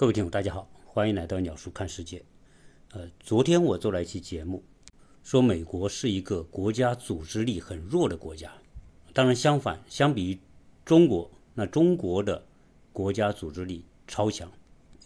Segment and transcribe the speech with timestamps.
[0.00, 2.24] 各位听友，大家好，欢迎来到鸟叔看世界。
[2.92, 4.64] 呃，昨天我做了一期节目，
[5.22, 8.50] 说美国是一个国家组织力很弱的国家。
[9.12, 10.38] 当然，相反，相比于
[10.86, 12.42] 中国，那中国的
[12.94, 14.50] 国家组织力超强。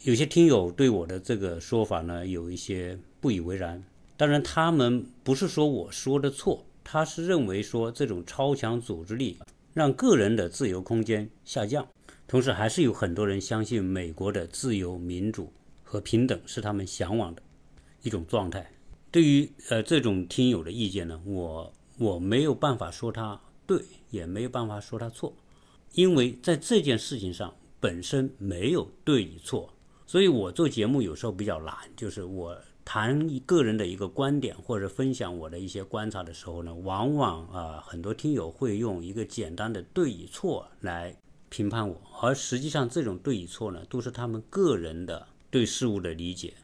[0.05, 3.83] 有些听友对我的这个说法呢，有一些不以为然。
[4.17, 9.41] 当然，他们不是说我说的错，他是认为说这种超强组织力
[9.73, 11.85] 让个人的自由空间下降。
[12.27, 15.53] 同时，还是有很多人相信美国的自由、民主
[15.83, 17.43] 和平等是他们向往的
[18.03, 18.71] 一种状态。
[19.11, 23.81] 对于呃这种听友的意见呢，我我没有办法说他对，
[24.11, 25.33] 也没有办法说他错，
[25.93, 29.73] 因为在这件事情上本身没有对与错。
[30.07, 41.17] 所以我做节目有时候比较难，就是我谈一个人的一个观点或者分享我的一些观察的时候呢，往往啊很多听友会用一个简单的对与错来。
[41.55, 46.55] 评判我，而实际上这种对与错呢，都是他们个人的对事物的理解。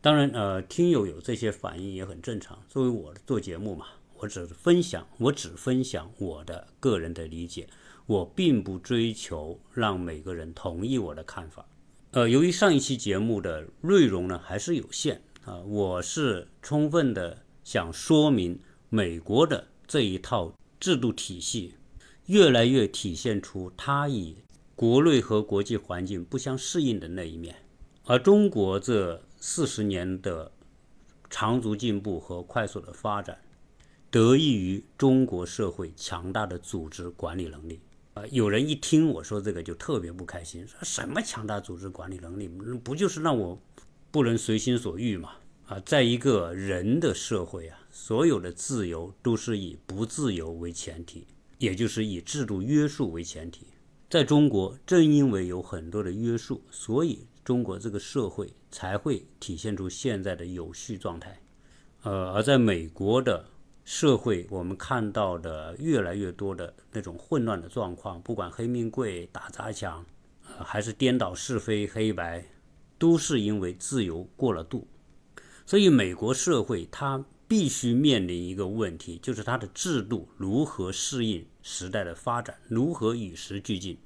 [0.00, 2.60] 当然，呃，听友有这些反应也很正常。
[2.68, 3.86] 作为我做节目嘛，
[4.18, 7.68] 我只分享，我只分享我的个人的理解，
[8.06, 11.64] 我并不追求让每个人同意我的看法。
[12.10, 21.74] 呃，由于上一期节目的内容呢还是有限啊，我是充分的想说明美国的这一套制度体系。
[22.30, 24.36] 越来越体现出它以
[24.76, 27.56] 国内和国际环境不相适应的那一面，
[28.04, 30.52] 而中国这四十年的
[31.28, 33.36] 长足进步和快速的发展，
[34.12, 37.80] 得益于中国社会强大的组织管理能力。
[38.14, 43.60] 啊，有人一听我说这个就特别不开心，说什么强大组织管理能力，不就是让我
[44.12, 45.30] 不能随心所欲嘛？
[45.66, 51.26] 啊，在一个人的社会啊，所有的自由都是以不自由为前提。
[51.60, 53.66] 也就是以制度约束为前提，
[54.08, 61.38] 在中国，正因为有很多的约束，所以中国这个社会才会体现出现在的有序状态。
[62.02, 63.44] 呃，而在美国的
[63.84, 70.02] 社会，我们看到的越来越多的那种混乱的状况，不管黑命贵、打砸抢，
[70.40, 72.42] 还是颠倒是非黑白，
[72.98, 74.88] 都是因为自由过了度。
[75.66, 77.22] 所以，美国社会它。
[77.50, 83.98] 必须面临一个问题，就是它的制度如何适应时代的发展，如何与时俱进。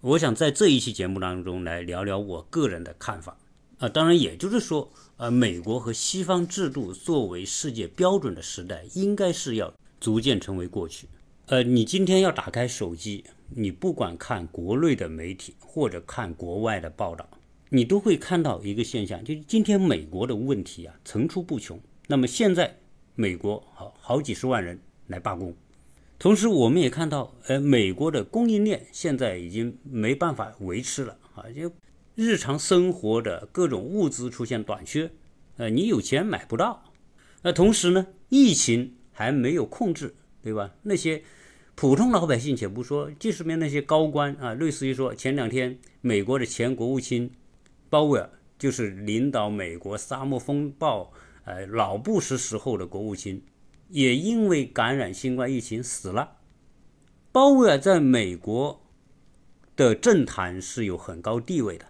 [0.00, 3.36] 我想在这一期节目当中来聊聊我个人的看法。
[3.78, 11.08] 啊，当然，也就是说，呃，美国和西方制度作为世界标准的时代，应该是要逐渐成为过去。
[11.46, 17.28] 呃，你今天要打开手机，你不管看国内的媒体或者看国外的报道，
[17.70, 21.80] 你都会看到一个现象，就是今天美国的问题啊层出不穷。
[22.06, 22.78] 那么现在。
[23.14, 25.54] 美国好好几十万人来罢工，
[26.18, 31.70] 同时我们也看到，呃，美国的供应链现在已经没办法维持了啊，就
[32.14, 35.10] 日常生活的各种物资出现短缺，
[35.58, 36.84] 呃，你有钱买不到，
[37.42, 40.72] 那同时呢，疫情还没有控制，对吧？
[40.82, 41.22] 那些
[41.74, 47.30] 普通老百姓且不说，即使面那些高官啊，类似于说前两天美国的前国务卿
[47.90, 51.12] 鲍威尔就是领导美国沙漠风暴。
[51.44, 53.42] 呃，老布什时候的国务卿
[53.88, 56.36] 也因为感染新冠疫情死了。
[57.32, 58.82] 鲍威尔在美国
[59.74, 61.86] 的政坛是有很高地位的，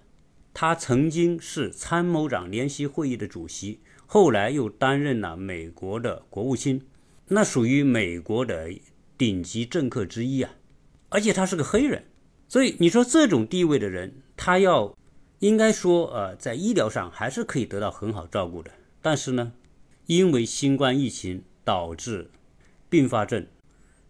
[0.55, 6.87] 他曾经是参谋长联席会议的主席，后来又担任了美国的国务卿，
[7.29, 8.71] 那属于美国的
[9.19, 10.55] 顶级政客之一啊。
[11.09, 12.05] 而且他是个黑人，
[12.49, 14.97] 所以你说这种地位的人，他要
[15.41, 18.71] 应该说呃，在医疗上还是可以得到很好照顾的。
[19.03, 19.53] 但是呢，
[20.07, 22.31] 因为新冠疫情导致
[22.89, 23.47] 并发症，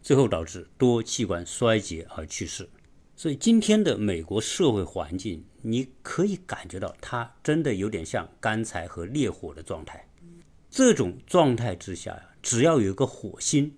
[0.03, 2.69] 最后导致多器官衰竭而去世。
[3.17, 10.07] 所以今天的美国社会环境，你可以感觉到它真的有点像干柴和烈火的状态。
[10.69, 13.77] 这种状态之下呀，只要有一个火星，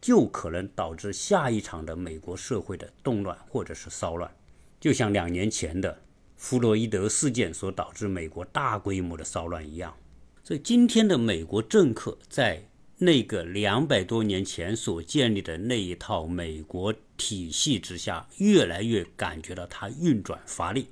[0.00, 4.30] 就可能导致下一场的美国社会的动乱或者是骚乱，
[4.80, 6.02] 就像两年前的
[6.36, 9.94] 弗洛伊德事件所导致美国大规模的骚乱一样。
[10.46, 20.86] 所以，今天的美国政客在那个两百多年前所建立的那一套美国体系之下，越来越感觉到它运转乏力。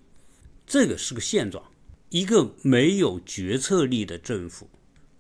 [0.67, 1.65] 这个是个现状。
[2.09, 4.69] 一个没有决策力的政府，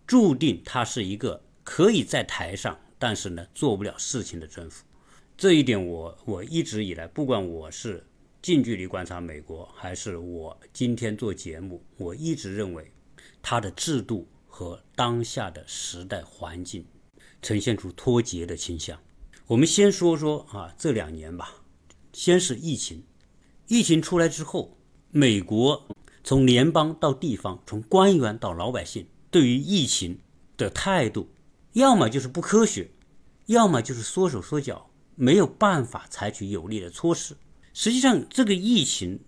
[0.04, 4.84] 注定它是一个可以在台上，但是呢做不了事情的政府。
[5.36, 8.04] 这一点，我我一直以来，不管我是
[8.42, 12.90] 近距离观察美国，还是我今天做节目，我一直认为。
[13.46, 16.86] 它的制度和当下的时代环境
[17.42, 18.98] 呈现出脱节的倾向。
[19.48, 21.56] 我们先说说啊，这两年吧。
[22.14, 23.04] 先是疫情，
[23.68, 24.78] 疫情出来之后，
[25.10, 25.86] 美国
[26.22, 30.20] 从联邦到地方，从官员到老百姓，对于疫情
[30.56, 31.28] 的态度，
[31.74, 32.90] 要么就是不科学，
[33.44, 37.36] 要么就是缩手缩脚，没有办法采取有力的措施。
[37.74, 39.20] 实际上，这个疫情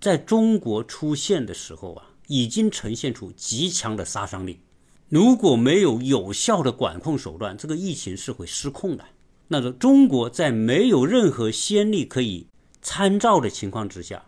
[0.00, 4.60] 在中国出现的时候啊，已经呈现出极强的杀伤力。
[5.08, 9.04] 如果没有有效的管控手段，这个疫情是会失控的。
[9.48, 12.48] 那么，中国在没有任何先例可以
[12.82, 14.24] 参照的情况之下，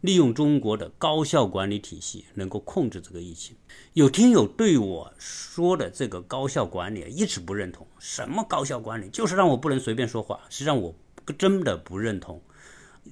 [0.00, 3.56] 利用中国的高效管理体系，能够控制这个疫情。
[3.92, 10.40] 有听友对我说的这个高效管理一直不认同，什么高效管理，就是让我不能随便说话。
[10.48, 10.94] 实际上，我
[11.38, 12.42] 真的不认同。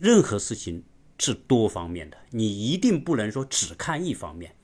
[0.01, 0.83] 任何事情
[1.19, 4.55] 是多方面的，你一定不能说只看一方面。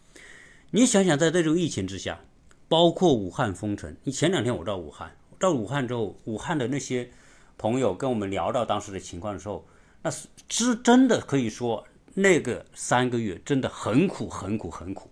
[0.70, 2.20] 你想想，在这种疫情之下。
[2.69, 7.11] 包括武汉封城，你前两天我到武汉，到武汉之后，武汉的那些
[7.58, 9.67] 朋友跟我们聊到当时的情况的时候，
[10.02, 15.11] 那是真真的可以说，那个三个月真的很苦很苦很苦，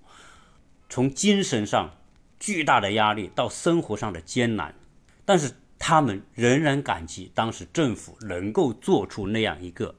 [0.89, 1.93] 从精神上
[2.39, 4.73] 巨大的压力到生活上的艰难，
[5.25, 5.51] 但是
[5.81, 9.93] 他们仍然感激当时政府能够做出那样一个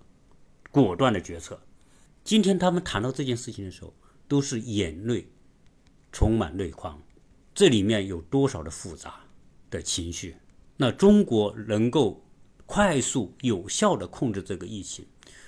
[0.71, 1.61] 果断的决策。
[2.23, 3.93] 今天他们谈到这件事情的时候，
[4.27, 5.27] 都是眼泪
[6.11, 7.01] 充满泪眶。
[7.53, 9.21] 这里面有多少的复杂
[9.69, 10.35] 的情绪？
[10.77, 12.23] 那中国能够
[12.65, 15.05] 快速有效的控制这个疫情，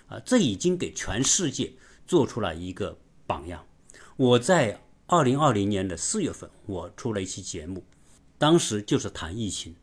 [0.07, 1.71] 啊，这已经给全世界
[2.05, 3.65] 做出了一个榜样。
[4.17, 7.83] 我在二零二零年的四月份，我出了一期节目，
[8.37, 9.75] 当时就是谈疫情，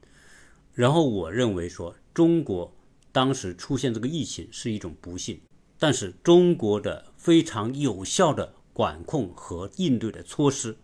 [0.75, 2.77] 然后我认为说中国
[3.19, 5.41] 当时出现这个疫情是一种不幸，
[5.77, 10.77] 但是中国的非常有效的管控和应对的措施。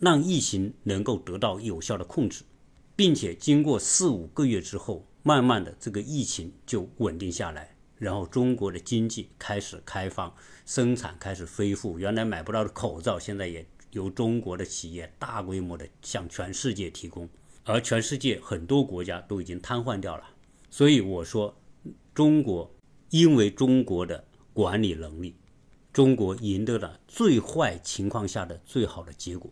[0.00, 2.42] 让疫情能够得到有效的控制，
[2.96, 10.34] 并且经过四五个月之后，慢慢的这个疫情就稳定下来，然后中国的经济开始开放，
[10.66, 17.28] 生产开始恢复，原来买不到的口罩现在也由中国的企业大规模的向全世界提供，
[17.62, 20.24] 而全世界很多国家都已经瘫痪掉了。
[20.70, 21.57] 所以我说，
[22.18, 22.68] 中国
[23.10, 25.36] 因为中国的管理能力，
[25.92, 29.48] 中国赢得了最坏情况下的最好的结果。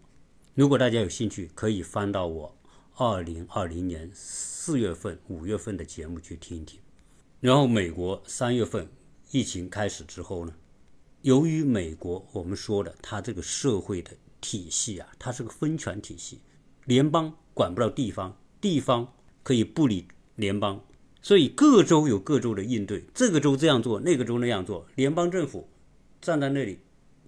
[0.53, 2.59] 如果大家有兴趣，可以翻到我
[2.97, 6.81] 二零二零年四月份、五月份的节目去听一听。
[7.39, 8.89] 然后，美国三月份
[9.31, 10.53] 疫情开始之后呢，
[11.23, 14.11] 由于美国我们说的它这个社会的
[14.41, 16.41] 体系啊，它是个分权体系，
[16.87, 19.15] 联邦管不了地方，地方
[19.45, 20.85] 可以不理联邦，
[21.27, 25.69] 所以各州有各州的应对，这个州这样做，那个州那样做，联邦政府
[26.21, 26.79] 站在那里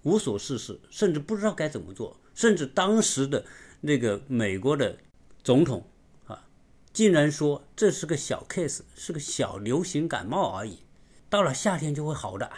[0.03, 2.17] 无所事事，甚至不知道该怎么做。
[2.33, 3.43] 甚至当时的
[3.81, 4.97] 那个美国的
[5.43, 5.85] 总统
[6.27, 6.47] 啊，
[6.93, 10.77] 竟然说这是个小 case，是个小流行感冒而已，
[11.29, 12.49] 到了夏天就会好的。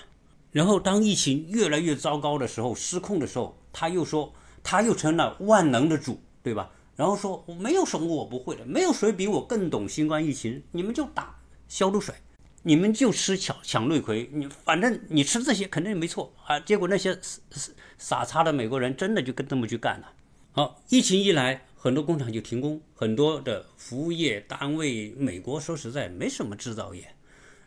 [0.52, 6.70] 然后当疫情越来越糟糕的时候，失控的时候，他又说他又成了万能的主，对吧？
[6.96, 12.16] 然后说没有什么我不会的，没有谁比我更懂新冠疫情，你们就打消毒水。
[12.64, 16.60] 你们就吃抢抢瑞葵，你反正你吃这些肯定没错啊。
[16.60, 17.18] 结果那些
[17.50, 20.14] 傻傻叉的美国人真的就跟这么去干了。
[20.52, 27.16] 好，疫情一来，很多工厂就停工，很多的服务业单位，美国说实在没什么制造业，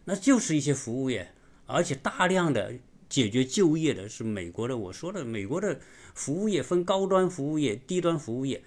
[0.05, 1.33] 那就是一些服务业，
[1.67, 2.73] 而且大量的
[3.09, 4.77] 解决就业的是美国的。
[4.77, 5.81] 我说的美国的
[6.15, 8.63] 服务业分高端服务业、低端服务业。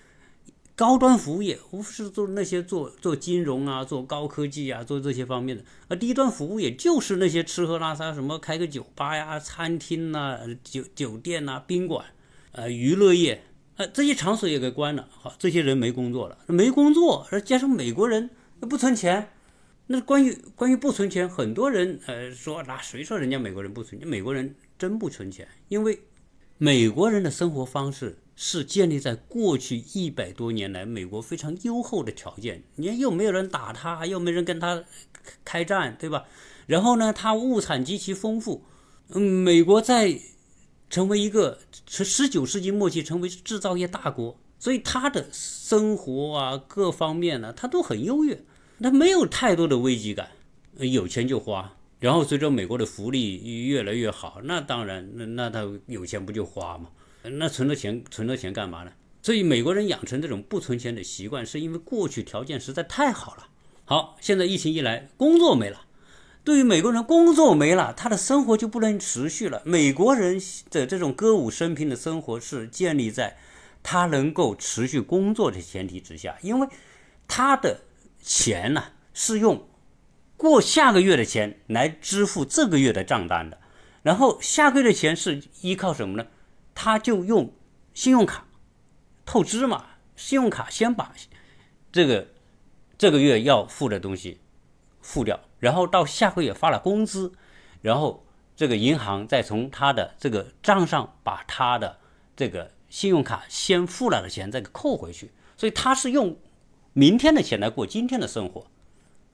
[0.77, 5.63] 高端服务业无非是做那些做做金融啊，做高科技啊，做这些方面的。
[5.88, 12.05] 而低端服务业就是那些吃喝拉撒，什么开个酒吧呀、餐厅呐、酒酒店呐、宾馆，
[12.51, 13.41] 呃，娱乐业，
[13.77, 15.07] 呃，这些场所也给关了。
[15.10, 18.29] 好，这些人没工作了，没工作，而加上美国人
[18.60, 19.29] 不存钱。
[19.88, 24.07] 那关于关于不存钱，很多人呃说，那谁说人家美国人不存钱？
[24.07, 26.01] 美国人真不存钱，因为
[26.60, 28.19] 美国人的生活方式。
[28.39, 34.84] 是建立在过去一百多年来美国非常优厚的条件，你看又没有人打他，又没人跟他
[35.44, 36.25] 开战，对吧？
[36.67, 38.63] 然后呢，他物产极其丰富。
[39.10, 40.20] 嗯，美国在
[40.88, 41.58] 成为一个
[41.89, 48.39] 十十九世纪末期成为制造业大国，所以他的生活啊各方面呢，他都很优越，
[48.79, 50.29] 他没有太多的危机感，
[50.77, 51.74] 有钱就花。
[52.00, 56.89] 然后随着美国的福利越来越好，那当然，那那他有钱不就花吗？
[57.29, 58.91] 那存了钱，存了钱干嘛呢？
[59.22, 63.48] 所以美国人养成这种不存钱的习惯，是因为过去条件实在太好了。
[63.84, 65.81] 好，现在疫情一来，工作没了。
[66.43, 69.62] 对于美国人，工作没了，他的生活就不能持续了。
[69.65, 73.38] 美国人的这种歌舞升平的生活是建立在
[73.84, 76.67] 他能够持续工作的前提之下，因为
[77.27, 77.81] 他的
[78.22, 79.67] 钱呢是用
[80.38, 83.60] 过下个月的钱来支付这个月的账单的。
[84.03, 86.27] 然后下个月的钱是依靠什么呢？
[86.79, 87.51] 他就用
[87.96, 88.46] 信用卡
[89.25, 89.84] 透支嘛，
[90.15, 91.12] 信用卡先把
[91.91, 92.27] 这个
[93.00, 94.39] 这个月要付的东西
[95.01, 97.34] 付掉，然后到下个月发了工资，
[97.81, 98.24] 然后
[98.55, 101.98] 这个银行再从他的这个账上把他的
[102.36, 106.38] 这个信用卡先付了的钱再给扣回去，所以他是用
[106.93, 108.67] 明天的钱来过今天的生活。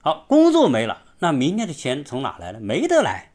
[0.00, 2.58] 好，工作没了，那明天的钱从哪来呢？
[2.58, 3.33] 没得来。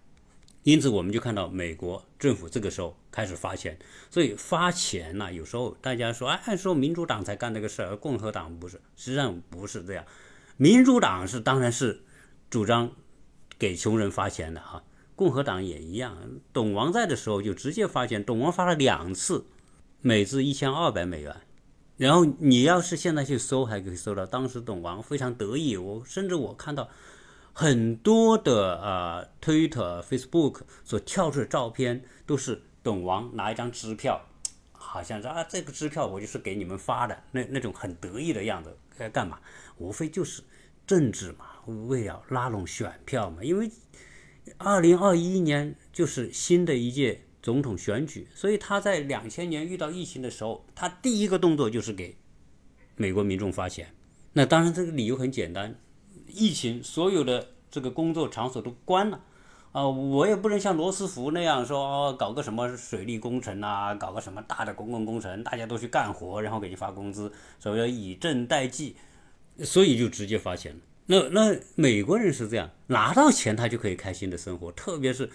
[0.70, 3.76] 因此，我们就看到美国政府这个时候开始发钱。
[4.12, 8.80] 所以发钱呢，有时候大家说，哎，说民主党才干这个事儿，共和党不是。
[8.96, 10.06] 实际上不是这样。
[10.58, 12.04] 民主党是当然是
[12.52, 12.92] 主张
[13.58, 14.84] 给穷人发钱的哈，
[15.16, 16.16] 共和党也一样。
[16.54, 19.46] 董王在的时候就直接发钱，董王发了两次，
[20.02, 21.36] 每次一千二百美元。
[21.98, 25.76] 然后你要是现在去搜，还可以搜到当时董王非常得意。
[25.76, 26.90] 我甚至我看到
[27.54, 34.22] 很多的呃，Twitter、Facebook 所跳出的照片，都是董王拿一张支票，
[34.72, 38.78] 好像是啊，这个支票我就是给你们发的，那那种很得意的样子。
[38.98, 39.40] 该干嘛？
[39.78, 40.42] 无非就是
[40.86, 41.46] 政治嘛，
[41.88, 43.44] 为了拉拢选票嘛。
[43.44, 43.72] 因为
[44.58, 47.22] 二零二一年就是新的一届。
[47.42, 52.18] 总统选举，所以他在两千年遇到疫情的时候，他第一个动作就是给
[52.98, 53.96] 美国民众发钱。
[54.34, 55.80] 那当然，这个理由很简单，
[56.34, 59.20] 疫情所有的这个工作场所都关了
[59.72, 68.96] 啊，我也不能像罗斯福那样说，搞个什么水利工程啊，搞个什么大的公共工程，大家都去干活，然后给你发工资，所谓以政代济，
[69.64, 70.80] 所以就直接发钱。
[71.06, 75.30] 那那美国人是这样，拿到钱他就可以开心的生活，特别是。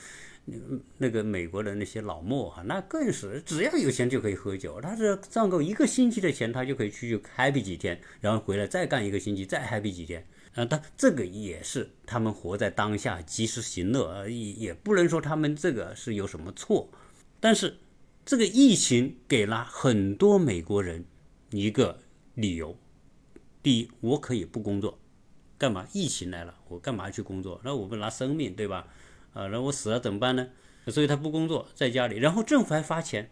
[0.98, 4.78] 那个美国的那些老莫哈，那更是只要有钱就可以喝酒。
[4.78, 10.22] 他是赚够一个星期的钱，他就可以出去 happy 几天，然后回来再干一个星期，再 happy 几天。
[10.54, 16.88] 啊，他这个也是他们活在当下，及时行乐而，也也不能说他们这个是有什么错。
[17.40, 17.78] 但是
[18.24, 21.04] 这个疫情给了很多美国人
[21.50, 21.98] 一个
[22.34, 22.76] 理由：
[23.62, 24.98] 第一，我可以不工作，
[25.58, 25.86] 干嘛？
[25.92, 27.60] 疫情来了，我干嘛去工作？
[27.64, 28.86] 那我不拿生命，对吧？
[29.32, 30.46] 啊，那我死了怎么办呢？
[30.86, 33.28] 所以他不工作，在家里，然后政府还发钱，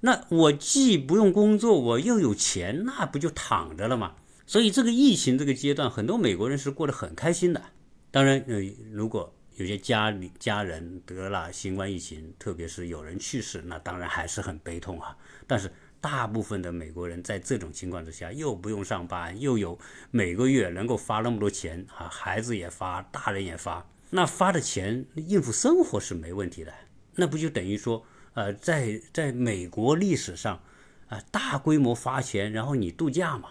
[0.00, 4.14] 那我既不用工作，我又有钱，那不就躺着了吗？
[4.52, 7.62] 所以这个疫情这个阶段，很多美国人是过得很开心的。
[8.10, 8.60] 当然，呃，
[8.92, 15.16] 如果有些家里家人得了新冠疫情，特别是有人去世，那当然还是很悲痛啊。
[15.46, 19.78] 但是大部分的美国人在这种情况之下，又不用上班，又有
[20.10, 23.82] 每个月能够发那么多钱啊，孩子也发，大人也发。
[24.10, 26.74] 那发的钱应付生活是没问题的，
[27.14, 28.04] 那不就等于说，
[28.34, 30.62] 呃，在在美国历史上，
[31.08, 33.48] 啊，大规模发钱，然后你度假嘛，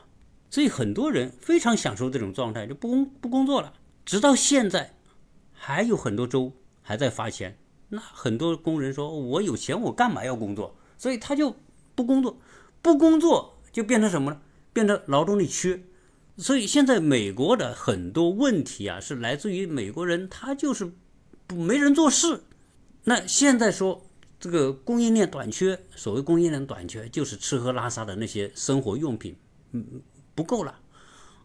[0.51, 3.73] 所以很多人非常享受这种状态，就不工不工作了。
[4.05, 4.95] 直到现在，
[5.51, 7.57] 还有很多州还在发钱，
[7.89, 10.77] 那很多工人说，我有钱，我干嘛要工作？
[10.97, 11.55] 所以他就
[11.95, 12.39] 不工作，
[12.81, 14.41] 不工作就变成什么呢？
[14.73, 15.81] 变成劳动力缺。
[16.37, 20.91] 所以现在美国的很多问题啊，是来自于美国人他就是
[21.53, 22.43] 没人做事。
[23.03, 24.05] 那现在说
[24.39, 29.35] 这个供应链短缺，所谓供应链短缺，就是吃喝拉撒的那些生活用品，
[29.71, 30.01] 嗯，
[30.35, 30.79] 不够了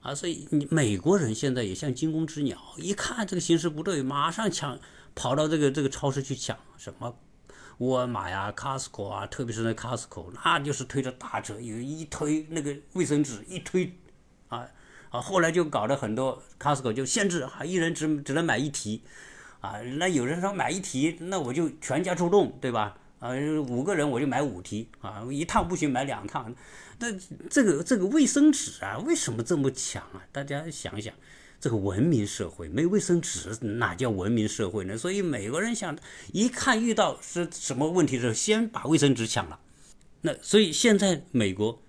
[0.03, 0.15] 啊。
[0.15, 4.79] 所以你美国人现在也像惊弓之鸟，一看这个形势不对，马上抢
[5.15, 7.17] 跑到这个这个超市去抢什么
[7.79, 13.99] 沃尔玛呀、Costco 啊，特别是那 Costco，那就是推着大车，有一推那个卫生纸一推
[14.49, 14.67] 啊。
[15.09, 19.03] 啊，后来就搞得很多 Costco 就限制，啊，一人只只能买一提，
[19.61, 22.99] 啊，那有人说买一提，那我就全家出动，对吧？
[23.21, 23.31] 啊，
[23.69, 26.53] 五个人我就买五提，啊，一趟不行买两趟，
[26.99, 27.13] 那
[27.51, 30.25] 这个这个卫生纸啊，为什么这么抢啊？
[30.33, 31.15] 大家想想，
[31.61, 34.97] 这个文明社会没卫生纸哪叫文明社会呢？
[34.97, 35.97] 所以美国人想，
[36.33, 39.61] 一看遇到是什么问题的时候，先把卫生纸抢了。
[40.23, 41.83] 那所以现在美国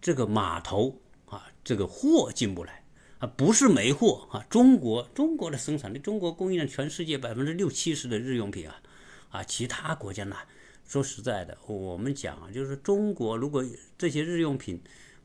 [0.00, 1.46] 这个码头啊。
[1.64, 2.84] 这个货进不来
[3.20, 4.44] 啊，不是没货啊。
[4.50, 8.82] 中国中国的生产力，中国供应了全世界百分之六七十的日用品啊，
[9.30, 10.36] 啊，其他国家呢？
[10.86, 13.64] 说实在的，我们讲啊，就是中国如果
[13.98, 14.80] 这些日用品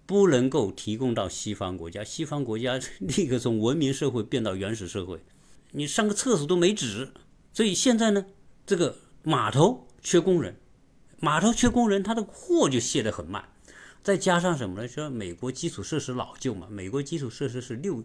[0.06, 5.22] 不能够提供到西方国家，西方国家 立刻从文明社会变到原始社会，
[5.72, 7.12] 你上个厕所都没纸。
[7.54, 8.26] 所以现在呢，
[8.66, 10.56] 这个码头缺工人，
[11.20, 13.50] 码头缺工人，他的货就卸得很慢。
[14.02, 14.88] 再加上什么呢？
[14.88, 18.04] 说美国基础设施老旧嘛，美国基础设施是六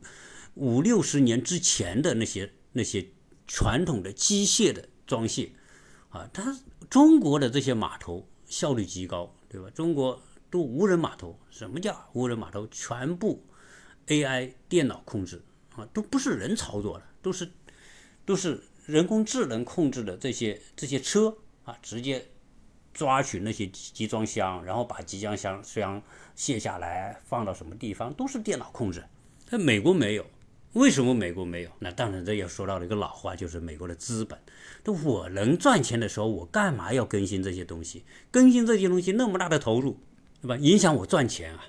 [0.54, 3.06] 五六十年之前的那些那些
[3.46, 5.52] 传统的机械的装卸
[6.10, 6.58] 啊，它
[6.94, 9.68] 中国的这些码头效率极高，对吧？
[9.70, 12.68] 中国都无人码头，什么叫无人码头？
[12.68, 13.44] 全部
[14.06, 15.42] AI 电脑控制
[15.74, 17.50] 啊，都不是人操作的，都是
[18.24, 22.28] 都是人工智能控制的这些这些车啊，直接
[22.92, 26.00] 抓取那些集装箱，然后把集装箱箱
[26.36, 29.04] 卸下来放到什么地方，都是电脑控制。
[29.50, 30.24] 但美国没有，
[30.74, 31.70] 为什么美国没有？
[31.78, 34.38] 那当然这也说到了一个老话，就是美国的资本。
[34.84, 38.04] 那我能赚钱的时候，我干嘛要更新这些东西？
[38.30, 39.98] 更新这些东西那么大的投入，
[40.42, 40.56] 对吧？
[40.56, 41.66] 影响我赚钱啊！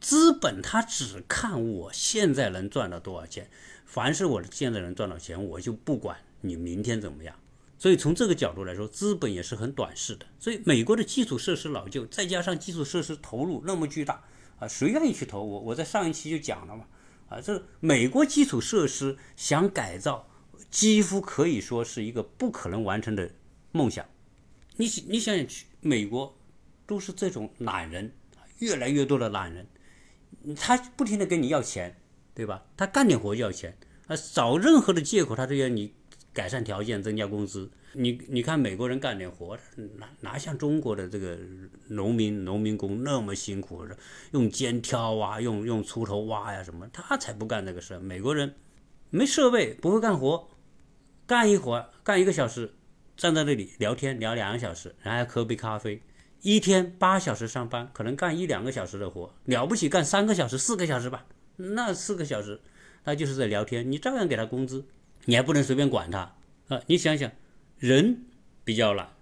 [0.00, 3.48] 资本他只看我现在能赚到多少钱，
[3.86, 7.34] 凡是我现在能赚到钱，我就不管你明天怎么样。
[7.78, 10.26] 所以从这个角度来说，资本也是很短视的。
[10.40, 14.24] 所以美国的基础设施老旧，再加上基础设施投入那么巨大
[14.58, 15.44] 啊，谁愿意去投？
[15.44, 16.84] 我我在上一期就讲了嘛，
[17.28, 20.28] 啊，这美国基础设施想改造，
[20.70, 23.30] 几乎可以说是一个不可能完成的
[23.72, 24.06] 梦想。
[24.76, 26.38] 你你想想去美国，
[26.86, 28.12] 都是这种懒人，
[28.60, 29.66] 越来越多的懒人。
[30.56, 32.00] 他不停的跟你要钱，
[32.34, 32.64] 对吧？
[32.76, 35.94] 他干点活就要钱，啊，找任何的借口他都要你
[36.38, 37.68] 改善条件、增加工资。
[37.94, 39.58] 你你看美国人干点活，
[39.96, 41.36] 哪哪像中国的这个
[41.88, 43.84] 农民、农民工那么辛苦，
[44.30, 47.98] 用肩挑啊，用用锄头挖呀什么，他才不干这个事。
[47.98, 48.54] 美国人
[49.10, 50.48] 没设备，不会干活，
[51.26, 52.70] 干一会干一个小时，
[53.16, 56.00] 站在那里聊天聊两个小时，然后喝杯咖啡。
[56.42, 61.26] 一天八小时上班，可能干一两个小时的活，了不起干三个小时、四个小时吧。
[61.56, 62.60] 那四个小时，
[63.04, 64.84] 他就是在聊天，你照样给他工资，
[65.28, 66.20] 你还不能随便管他
[66.68, 66.80] 啊！
[66.86, 67.30] 你想想，
[67.76, 68.24] 人
[68.64, 69.12] 比较懒，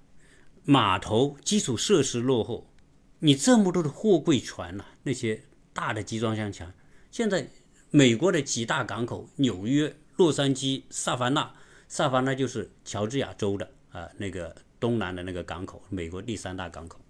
[0.63, 2.71] 码头基础设施落后，
[3.19, 6.73] 你这么多的货柜船呐，那些大的集装箱船，
[7.11, 7.49] 现在
[7.91, 11.53] 美国的几大港口，纽约、洛杉矶、萨凡纳，
[11.89, 17.01] 萨凡纳就是乔治亚州的啊，那个东南的那个港口，美国第三大港口。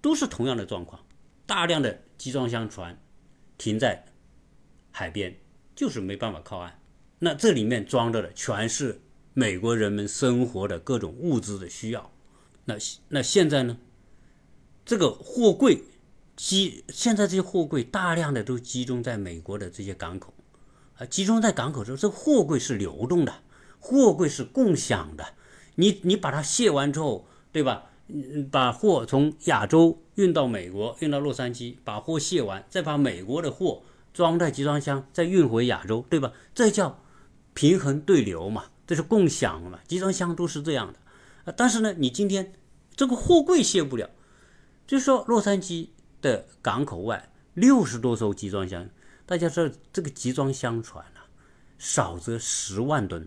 [0.00, 1.04] 都是同样的状况，
[1.44, 2.98] 大量的集装箱船
[3.58, 4.02] 停在
[4.90, 5.36] 海边，
[5.74, 6.80] 就是没办法靠岸。
[7.18, 9.00] 那这里面装着的全是
[9.34, 12.10] 美国人们生活的各种物资的需要。
[12.64, 12.76] 那
[13.08, 13.78] 那现在呢？
[14.84, 15.82] 这个货柜
[16.36, 20.32] 集现在这些货柜大量的都集中在美国的这些港口
[20.96, 23.34] 啊，集中在港口之后，这货柜是流动的，
[23.80, 25.34] 货柜是共享的。
[25.74, 27.90] 你你把它卸完之后，对吧？
[28.52, 33.82] 把货从亚洲运到美国，运到洛杉矶，把货卸完，再把美国的货
[34.14, 36.32] 装在集装箱，再运回亚洲，对吧？
[36.54, 37.02] 这叫
[37.56, 40.98] 平衡对流嘛，这是共享嘛，集装箱都是这样的。
[41.46, 42.52] 啊，但是呢，你今天
[42.94, 44.10] 这个货柜卸不了，
[44.86, 45.88] 就说洛杉矶
[46.20, 48.88] 的港口外六十多艘集装箱，
[49.24, 51.26] 大家知道这个集装箱船啊，
[51.78, 53.26] 少则十万吨，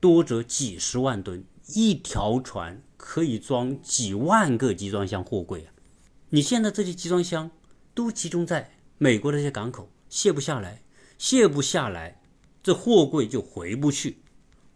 [0.00, 2.82] 多则几十万吨，一条船。
[3.00, 5.72] 可以装几万个集装箱货柜啊！
[6.30, 7.48] 你现在这些集装箱
[7.94, 10.82] 都集中在美国的这些港口，卸不下来，
[11.16, 12.17] 卸不下来，
[12.68, 14.18] 这货柜就回不去，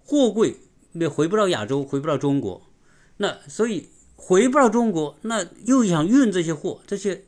[0.02, 0.56] 货柜
[0.92, 2.62] 也回不到亚洲，回不到中国。
[3.18, 7.26] 那所以回不到中国，那又想运这些货，这些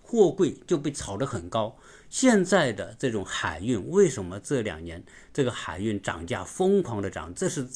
[0.00, 1.76] 货柜就被炒得很高。
[2.08, 7.34] 现在的这种海运，为什么这两年这个海运涨价疯狂的涨？
[7.34, 7.68] 这是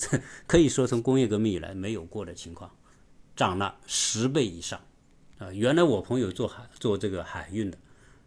[0.47, 2.71] 可以说从工业革命以来没有过的情况，
[3.37, 4.81] 涨了十倍以上
[5.37, 5.53] 啊！
[5.53, 7.77] 原来我朋友做海做这个海运的，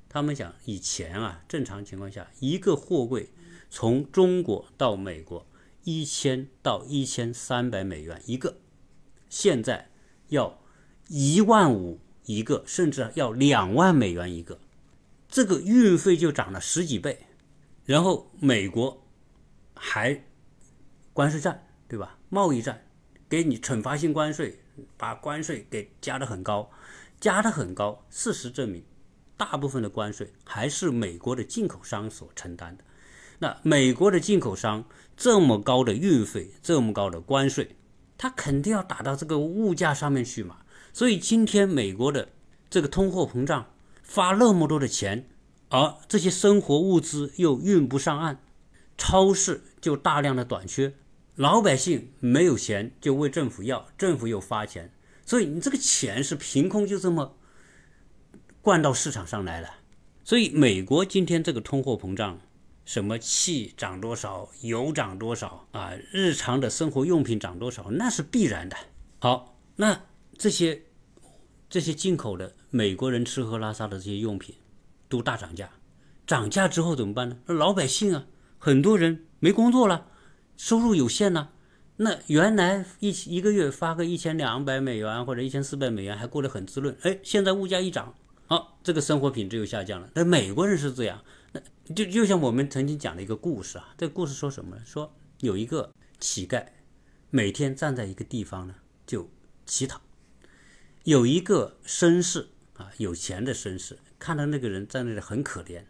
[0.08, 3.30] 他们讲以前啊，正常情况下一个货柜
[3.76, 5.48] 从中国到美国
[5.84, 8.58] 一千到一千三百美元一个，
[9.30, 9.90] 现在
[10.28, 10.62] 要
[11.08, 14.60] 一万五一个，甚至要两万美元一个。
[15.28, 17.26] 这个运费就涨了十几倍，
[17.84, 19.08] 然后美国
[19.74, 20.24] 还
[21.12, 22.20] 关税战，对吧？
[22.30, 22.86] 贸易战
[23.28, 24.60] 给你惩罚性关税，
[24.96, 26.70] 把关税给加的很高，
[27.20, 28.06] 加的很高。
[28.12, 28.86] 事实证明，
[29.36, 32.84] 大部分的关税还是美国的进口商所承担的。
[33.44, 34.86] 那美国的进口商
[35.18, 37.76] 这么高的运费，这么高的关税，
[38.18, 40.60] 他肯定要打到这个物价上面去嘛。
[40.94, 42.30] 所以今天美国的
[42.70, 43.68] 这个通货膨胀。
[44.06, 45.30] 发那么多的钱，
[45.70, 48.38] 而这些生活物资又运不上岸，
[48.98, 50.94] 超市就大量的短缺，
[51.36, 54.92] 老百姓没有钱就问政府要，政府又发钱，
[55.26, 57.38] 所以你这个钱是凭空就这么
[58.62, 59.70] 灌到市场上来了。
[60.26, 62.42] 所以美国今天这个通货膨胀，
[62.86, 68.78] 什么气涨多少，油涨多少啊，日常的生活用品涨多少，那是必然的。
[69.20, 70.04] 好，那
[70.38, 70.84] 这些。
[71.70, 74.54] 这些进口的美国人吃喝拉撒的这些用品，
[75.10, 75.72] 都大涨价，
[76.28, 77.40] 涨价之后怎么办呢？
[77.48, 78.28] 那老百姓啊，
[78.60, 80.06] 很多人没工作了，
[80.56, 81.50] 收入有限呢。
[81.96, 88.14] 那原来一一个月发个一千两百美元或者一千四百美元还过得很滋润，哎，现在物价一涨，
[88.46, 90.08] 好，这个生活品质又下降了。
[90.14, 91.24] 但美国人是这样，
[91.94, 94.82] 就就像我们曾经讲的一个故事啊，这个故事说什么呢？
[94.86, 96.66] 说有一个乞丐
[97.30, 99.30] 每天站在一个地方呢就
[99.66, 100.02] 乞讨。
[101.04, 105.84] 有一个绅士啊，有钱的绅士，看到那个人在那里很可怜，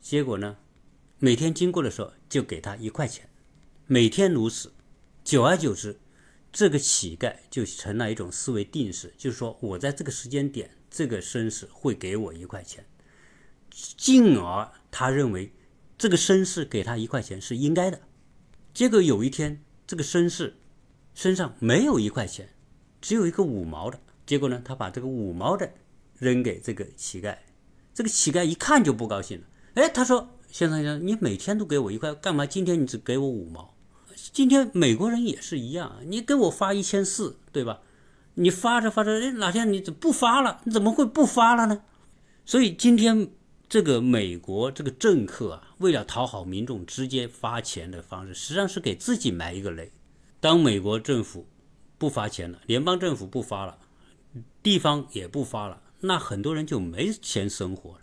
[0.00, 0.56] 结果呢，
[1.18, 3.28] 每天经过的时候就给他一块钱，
[3.86, 4.72] 每天如此，
[5.24, 5.98] 久而久之，
[6.52, 12.86] 这个乞丐就成了一种思维定式，就是说我在这个时间点，这个绅士会给我一块钱，
[13.70, 15.52] 进而他认为
[15.98, 18.02] 这个绅士给他一块钱是应该的。
[18.72, 20.58] 结果有一天，这个绅士
[21.14, 22.50] 身上没有一块钱，
[23.00, 23.98] 只有一个五毛的。
[24.24, 25.68] 结果呢，他把这个五毛的
[26.18, 27.36] 扔给这个乞丐，
[27.92, 29.46] 这个乞丐一看就不高兴了。
[29.74, 33.74] 哎，他说：“先生先生，你每天都给我一块，干嘛今天你只给我五毛？
[34.32, 37.80] 今天美国人也是一样，你给我发一千四，对吧？
[38.34, 40.60] 你发着发着，哎，哪天你怎不发了？
[40.64, 41.82] 你怎么会不发了呢？
[42.46, 43.30] 所以今天
[43.72, 49.90] 这个美国这个政客啊，为了讨好民众，直接发钱的方式，实际上是给自己埋一个雷。
[50.40, 51.46] 当美国政府
[51.96, 53.78] 不发钱了，联邦政府不发了。”
[54.62, 58.00] 地方也不发了，那很多人就没钱生活了，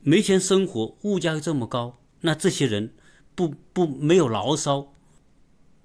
[0.00, 2.92] 没钱生活，物价又这么高，那这些人
[3.36, 4.92] 不不没有牢骚，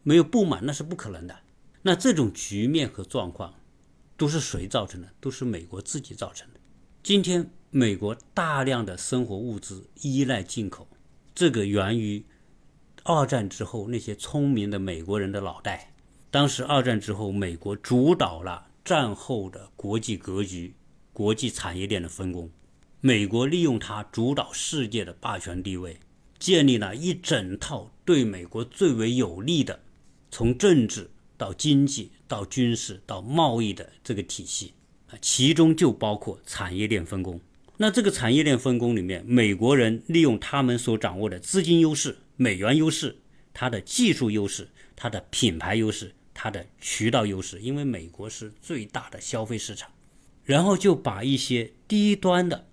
[0.02, 1.42] 没有不满，那是不可能的。
[1.84, 3.54] 那这种局面和状况，
[4.18, 5.10] 都是谁造成的？
[5.22, 6.60] 都是美国自己造成的。
[7.04, 10.88] 今天美国大量的生活物资依赖进口，
[11.36, 12.26] 这个源于
[13.04, 15.94] 二战之后那些聪明的美国人的脑袋。
[16.32, 18.66] 当时二战之后，美国主导了。
[18.84, 20.74] 战后的国际格局、
[21.14, 22.50] 国际产业链的分工，
[23.02, 26.00] 美国利用它主导世界的霸权地位，
[26.40, 29.82] 建立了一整套对美国最为有利的，
[30.32, 34.74] 从政治到经济到军事到贸易的这个体系
[35.10, 37.40] 啊，其中就包括产业链分工。
[37.78, 43.18] 那这个产业链分工里面，美国人利用他们所掌握的资金优势、美元优势、
[43.54, 46.14] 它的技术优势、它的品牌优势。
[46.40, 49.90] 它的渠道优势，因为美国是最大的消费市场，
[50.44, 52.68] 然后就把一些低端的、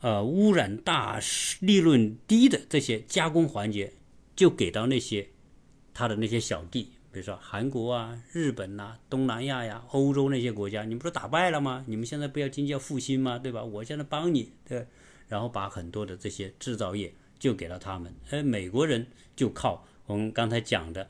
[0.00, 1.20] 呃污染大、
[1.60, 3.92] 利润低的这些加工环节，
[4.34, 5.28] 就给到那些
[5.92, 11.84] 他的那些小弟，比如说韩国啊、日本呐、东南亚呀、欧洲那些国家，你不是打败了吗？
[11.86, 13.38] 你们现在不要经济要复兴吗？
[13.38, 13.62] 对吧？
[13.62, 14.86] 我现在帮你，对，
[15.28, 21.08] 然后把很多的这些制造业就给了他们，而美国人就靠我们刚才讲的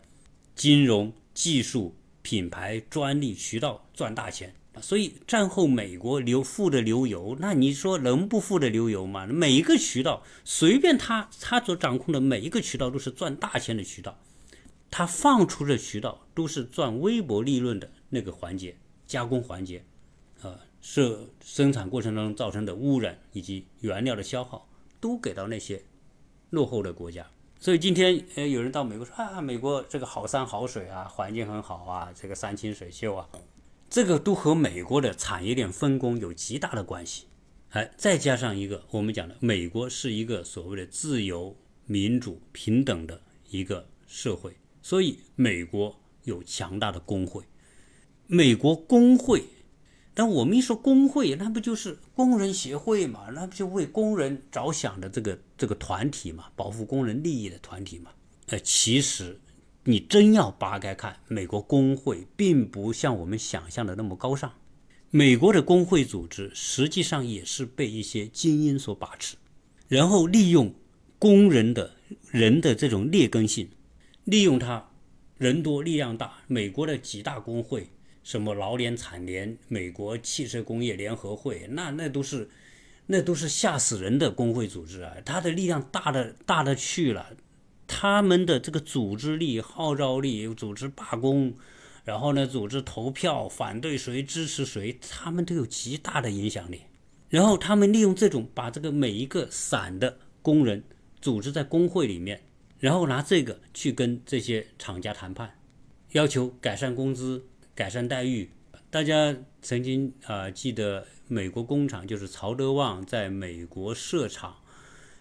[0.54, 1.12] 金融。
[1.34, 9.26] 技术、品牌、专利、渠道赚大钱所以战后美国流富的流油，那你说能不富的流油吗？
[9.26, 14.18] 每一个渠道，随便他他所掌控的每一个渠道都是赚大钱的渠道，
[14.92, 18.76] 他放出的渠道都是赚微薄利润的那个环节，
[19.06, 19.82] 加工环节，
[20.42, 24.68] 呃，是生产过程当中造成的污染以及原料的消耗，
[25.00, 25.82] 都给到那些
[26.50, 27.26] 落后的国家。
[27.58, 33.26] 所以今天，呃，有人到美国说啊，美国这个好山好水啊，环境很好啊，这个山清水秀啊，
[33.88, 37.28] 这个都和美国的产业链分工有极大的关系。
[37.70, 47.44] 哎，再加上一个，我们讲的，美国是一个所谓的自由、民主、平等的一个社会，所以美国有强大的工会，
[48.26, 49.44] 美国工会。
[50.14, 53.30] 但我们一说工会，那不就是工人协会嘛？
[53.32, 58.10] 那不就为工人着想的这个这个团体嘛，保护工人利益的团体嘛？
[58.48, 59.40] 呃，其实
[59.84, 64.52] 你真要扒开看，美国工会并不像我们想象的那么高尚。
[65.08, 69.36] 美国的工会组织实际上也是被一些精英所把持，
[69.88, 70.74] 然后利用
[71.18, 71.90] 工人的
[72.30, 73.70] 人的这种劣根性，
[74.24, 74.90] 利用他
[75.38, 77.88] 人多力量大，美国的几大工会。
[78.22, 82.48] 什么劳联、产联、美国汽车工业联合会，那那都是，
[83.06, 85.16] 那都是吓死人的工会组织啊！
[85.24, 87.30] 它的力量大的大的去了，
[87.88, 91.52] 他们的这个组织力、号召力、组织罢工，
[92.04, 96.82] 然后呢，组织投票反对谁、支持谁，他们都有极大的影响力。
[97.28, 100.84] 然后他们利用这种，把这个每一个散的工人
[101.20, 102.40] 组织在工会里面，
[102.82, 105.56] 然后拿这个去跟这些厂家谈判，
[106.10, 107.46] 要求改善工资。
[107.74, 108.50] 改善待遇，
[108.90, 114.56] 大家曾经啊记得美国工厂就是曹德旺在美国设厂，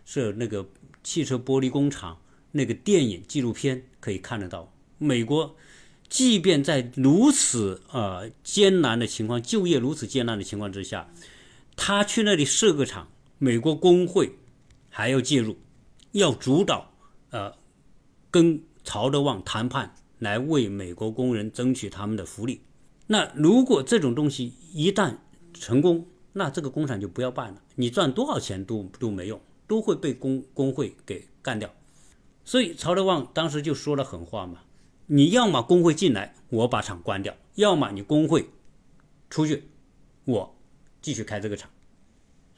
[0.03, 0.67] 设那个
[1.01, 2.19] 汽车玻璃工厂，
[2.51, 4.73] 那个电影纪录片可以看得到。
[4.97, 5.55] 美国
[6.09, 11.09] 即便在如此呃艰难的情况，就业如此艰难的情况之下，
[11.77, 14.35] 他去那里设个厂，美国工会
[14.89, 15.57] 还要介入，
[16.11, 16.90] 要主导
[17.31, 17.53] 呃
[18.29, 19.95] 跟曹德旺谈判。
[20.21, 22.61] 来为美国工人争取他们的福利。
[23.07, 25.15] 那如果这种东西一旦
[25.51, 27.63] 成功，那这个工厂就不要办了。
[27.73, 31.73] 你赚多少钱都都没用，都会被工工会给干掉。
[32.45, 34.59] 所以曹德旺当时就说了狠话嘛：
[35.07, 38.47] 你要么工会进来，我把厂关掉；要么你工会
[39.27, 39.69] 出去，
[40.25, 40.55] 我
[41.01, 41.67] 继续开这个厂。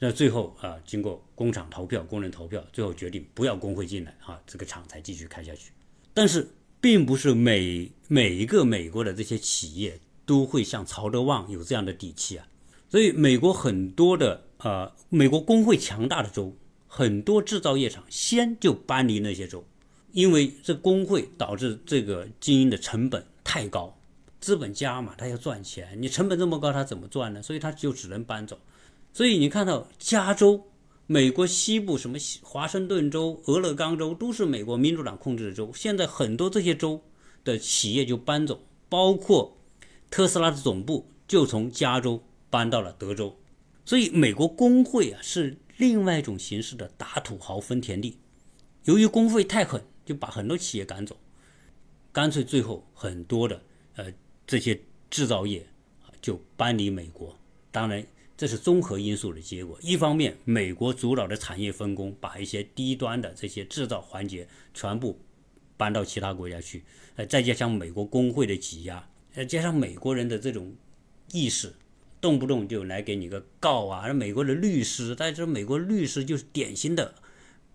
[0.06, 5.72] 那最后啊，经过工厂投票、工人投票，最后决定不要工会进来啊，这个厂才继续开下去。
[6.12, 6.46] 但是，
[6.78, 12.46] 并不是每每一个美国的这些企业都会像曹德旺有这样的底气啊。
[12.90, 16.54] 所以，美国很多的呃，美国工会强大的州，
[16.86, 19.64] 很多制造业厂先就搬离那些州，
[20.12, 23.98] 因为这工会导致这个经营的成本太高，
[24.38, 27.42] 资本家嘛，他要赚钱，你成本这么高，他怎么赚呢？
[27.42, 28.58] 所以他就只能搬走。
[29.14, 30.72] 所以你看到加州、
[31.06, 37.00] 美国西部什么华盛顿州、俄勒冈州都是美国民主党控制的州，现在很多这些州
[37.44, 39.56] 的企业就搬走，包括
[40.10, 43.38] 特斯拉的总部就从加州搬到了德州。
[43.84, 48.18] 所以美国工会啊是另外一种形式的打土豪分田地。
[48.86, 51.16] 由于工会太狠，就把很多企业赶走，
[52.10, 53.62] 干脆最后很多的
[53.94, 54.12] 呃
[54.44, 55.64] 这些制造业
[56.20, 57.38] 就搬离美国。
[57.70, 58.04] 当然。
[58.36, 59.78] 这是综合因素的结果。
[59.80, 65.20] 一方面，美国主导的产业分工，把一些低端的这些制造环节全部
[65.76, 66.82] 搬到其他国家去，
[67.14, 70.74] 呃，再加上美国工会的挤压，呃加上美国人的这种
[71.30, 71.72] 意识，
[72.20, 74.00] 动不动就来给你个告啊！
[74.02, 77.14] 而美国的律师，但是美国律师就是典型的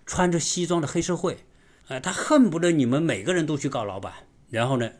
[0.05, 1.37] 穿着西装的黑社会，
[1.87, 4.13] 啊，他恨不得你们每个人都去告老板，
[4.49, 4.91] 然后呢，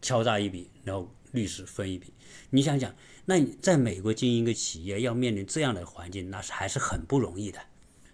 [0.00, 2.14] 敲诈一笔，然后律师分一笔。
[2.48, 2.94] 你想想。
[3.24, 7.60] 那你在美国经营一个企业，要面临这样的环境，那是还是很不容易的。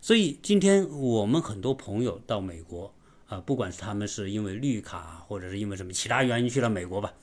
[0.01, 2.95] 所以今天我们很多朋友到美国
[3.27, 7.15] 啊，不管是他们是因为绿卡，或者是因为什么其他原因去了美国吧，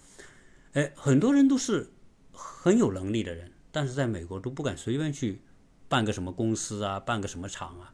[0.73, 1.93] 哎，很多人都是
[2.31, 5.41] 很有能力的人，但是在美国都不敢随便去
[5.87, 7.93] 办个什么公司啊，办个什么厂啊，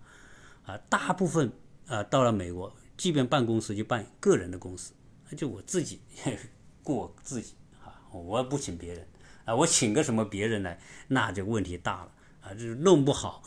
[0.63, 1.51] 啊，大部分
[1.87, 4.93] 啊到了美国，即便办公司就办个人的公司，
[5.35, 5.99] 就我自己
[6.81, 9.05] 过我自己啊，我不请别人。
[9.55, 12.11] 我请个什么别人来，那就问题大了
[12.41, 12.53] 啊！
[12.53, 13.43] 就是弄不好，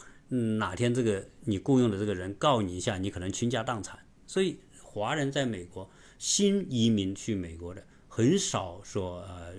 [0.59, 3.99] 哪天这个你雇佣的这个人告你一下，你可能倾家荡产。
[4.27, 9.55] 所以，华人在美国新移民去美国的很少说，呃，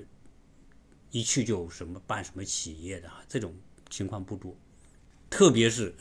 [1.11, 3.53] 一去就什么办什么企业的啊，这种
[3.89, 4.55] 情况不多。
[5.29, 5.93] 特别是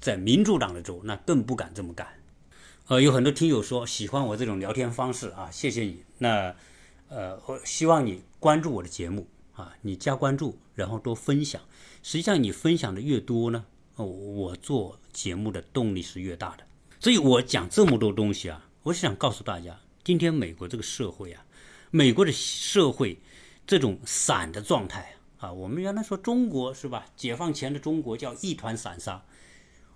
[0.00, 2.08] 在民主党的州，那更不敢这么干。
[2.86, 6.04] 呃，有很多听友说喜欢我这种聊天方式啊，谢谢你。
[6.18, 6.54] 那
[7.08, 9.26] 呃，我希望你关注我的节目。
[9.56, 11.60] 啊，你加关注，然后多分享。
[12.02, 13.64] 实际上，你分享的越多呢，
[13.96, 16.64] 我做节目的动力是越大的。
[17.00, 21.44] 所以我讲这么多东西啊，我是想告诉大家，今天美国这个社会啊，
[21.90, 23.18] 美国的社会
[23.66, 27.06] 这种散的状态啊，我们原来说中国是吧？
[27.16, 29.24] 解放前的中国叫一团散沙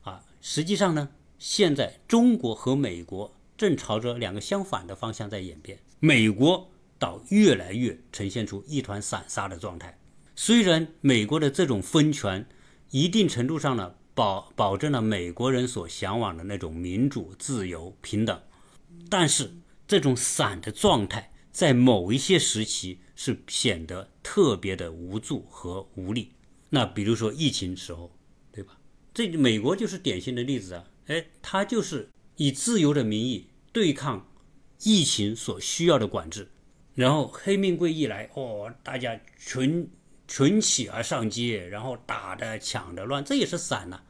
[0.02, 5.78] 啊，实际上呢，现在中国和美国正朝着两个相反的方向在演变。
[5.98, 6.69] 美国。
[7.00, 9.98] 到越来越呈现出一团散沙的状态。
[10.36, 12.46] 虽然美国的这种分权
[12.90, 18.40] 一定程度上呢保保证了美国人所向往的那种民主、自由、平等，
[19.08, 19.52] 但是
[19.88, 26.32] 这种散的状态在某一些时期是显得特别的无助和无力。
[26.68, 28.16] 那比如说疫情时候，
[28.52, 28.78] 对吧？
[29.12, 30.84] 这美国就是典型的例子啊！
[31.06, 34.28] 哎，他就是以自由的名义对抗
[34.84, 36.48] 疫情所需要的管制。
[37.00, 39.90] 然后黑命贵一来，哦，大家群
[40.28, 44.02] 群起而上街，然后打的抢的乱，这也是散了，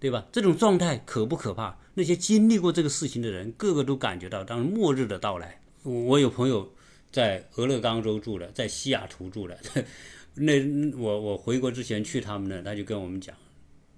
[0.00, 0.26] 对吧？
[0.32, 1.78] 这种状态可不可怕？
[1.94, 5.60] 那些经历过这个事情的人，个个都感觉到当末日的到来。
[5.84, 6.74] 我有朋友
[7.12, 9.56] 在俄勒冈州住的，在西雅图住的，
[10.34, 10.54] 那
[10.98, 13.36] 我我回国之前去他们那，他就跟我们讲，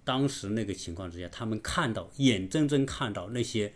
[0.05, 3.73] 当时那个情况之下，他们看到眼睁睁看到那些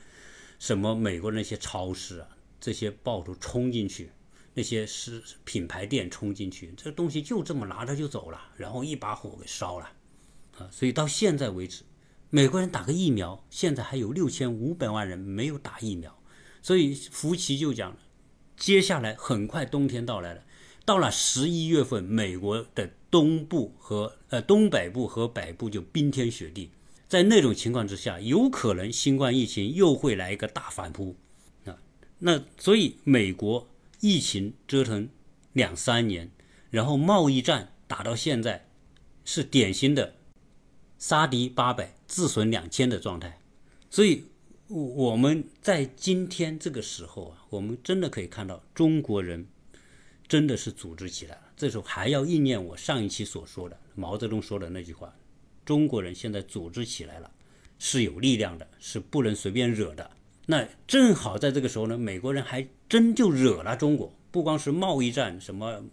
[0.58, 2.28] 什么美国那些超市啊，
[2.60, 4.10] 这些暴徒冲进去。
[4.52, 9.88] 那些是品牌店冲进去，这东西就这么拿着就走了，然后一把火给烧了，
[10.58, 10.68] 啊！
[10.72, 11.84] 所以到现在为止，
[12.30, 16.20] 美国人打个疫苗，现在还有六千五百万人没有打疫苗。
[16.60, 17.96] 所以福奇就讲，
[18.56, 20.42] 接下来很快冬天到来了，
[20.84, 26.72] 到了十一月份，美国的东部和呃东北部和北部就冰天雪地，
[27.08, 31.16] 在那种情况之下，有可能新冠疫情又会来一个大反扑，
[31.66, 31.78] 啊！
[32.18, 33.68] 那所以美国。
[34.00, 35.08] 疫情折腾
[35.52, 36.30] 两三年，
[36.70, 38.66] 然后贸易战打到现在，
[39.24, 40.16] 是典型的
[40.98, 43.40] 杀敌八百自损两千的状态。
[43.90, 44.24] 所以
[44.68, 49.46] 我们在今天这个时候啊，我们真的可以看到中国人
[50.26, 51.42] 真的是组织起来了。
[51.56, 55.14] 这时候还要应验我上一期所说的毛泽东说的那句话：
[55.64, 57.30] 中国人现在组织起来了，
[57.78, 60.10] 是有力量的，是不能随便惹的。
[60.46, 65.84] 那正好在这个时候呢，美国人还真就惹了中国，不光是贸易战，什么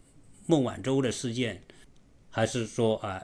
[0.45, 1.61] 孟晚舟的事件，
[2.29, 3.21] 还是说啊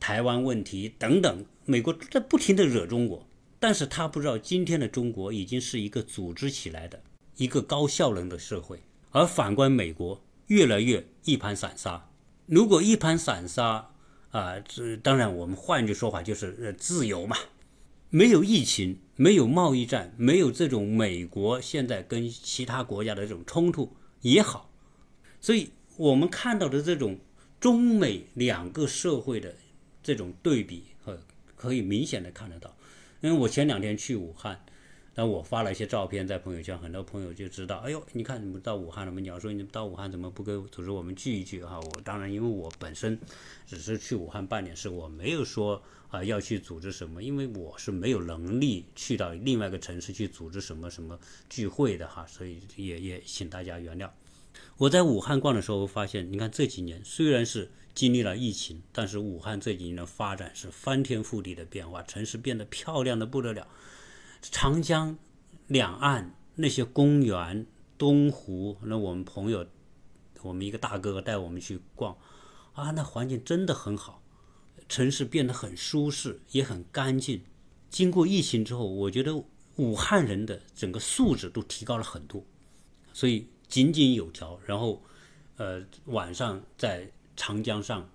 [0.00, 3.26] 台湾问题等等，美国在不停的惹中国。
[3.60, 7.02] 但是他不知道，今天的中国已经是一个组织起来的
[7.36, 12.10] 一个高效能的社会，而反观美国，越来越一盘散沙。
[12.44, 13.90] 如果一盘散沙
[14.30, 17.36] 啊，这当然我们换句说法就是呃自由嘛。
[18.14, 24.70] 没有疫情，没有贸易战，没有这种美国现在跟其他国家的这种冲突也好，
[25.40, 27.18] 所以我们看到的这种
[27.58, 29.56] 中美两个社会的
[30.00, 31.18] 这种对比和
[31.56, 32.76] 可以明显的看得到。
[33.20, 34.64] 因为我前两天去武汉。
[35.16, 39.20] 那我发了一些照片在朋友圈，很多朋友就知道，哎呦，你看你们到武汉了吗？
[39.20, 41.78] 你要说你们到武汉怎么不跟组织我们聚一聚哈？
[41.78, 43.16] 我当然，因为我本身
[43.64, 45.80] 只是去武汉办点事，我没有说
[46.14, 54.08] 啊要去组织什么，因为我是没有能力去到另外一个城市去组织什么什么聚会的哈，所以也也请大家原谅。
[54.76, 63.66] 我在武汉逛的时候发现，你看这几年虽然是经历了疫情，但是武汉这几年的发展是翻天覆地的变化，城市变得漂亮的不得了。
[64.40, 65.18] 长江
[65.66, 67.66] 两岸那些公园、
[67.98, 69.66] 东湖，那我们朋友，
[70.42, 72.16] 我们一个大哥哥带我们去逛，
[72.74, 74.22] 啊，那环境真的很好，
[74.88, 77.42] 城市变得很舒适，也很干净。
[77.90, 79.44] 经过疫情之后，我觉得
[79.76, 82.44] 武汉人的整个素质都提高了很多，
[83.12, 84.58] 所以井井有条。
[84.66, 85.02] 然后，
[85.56, 88.08] 呃，晚上在长江上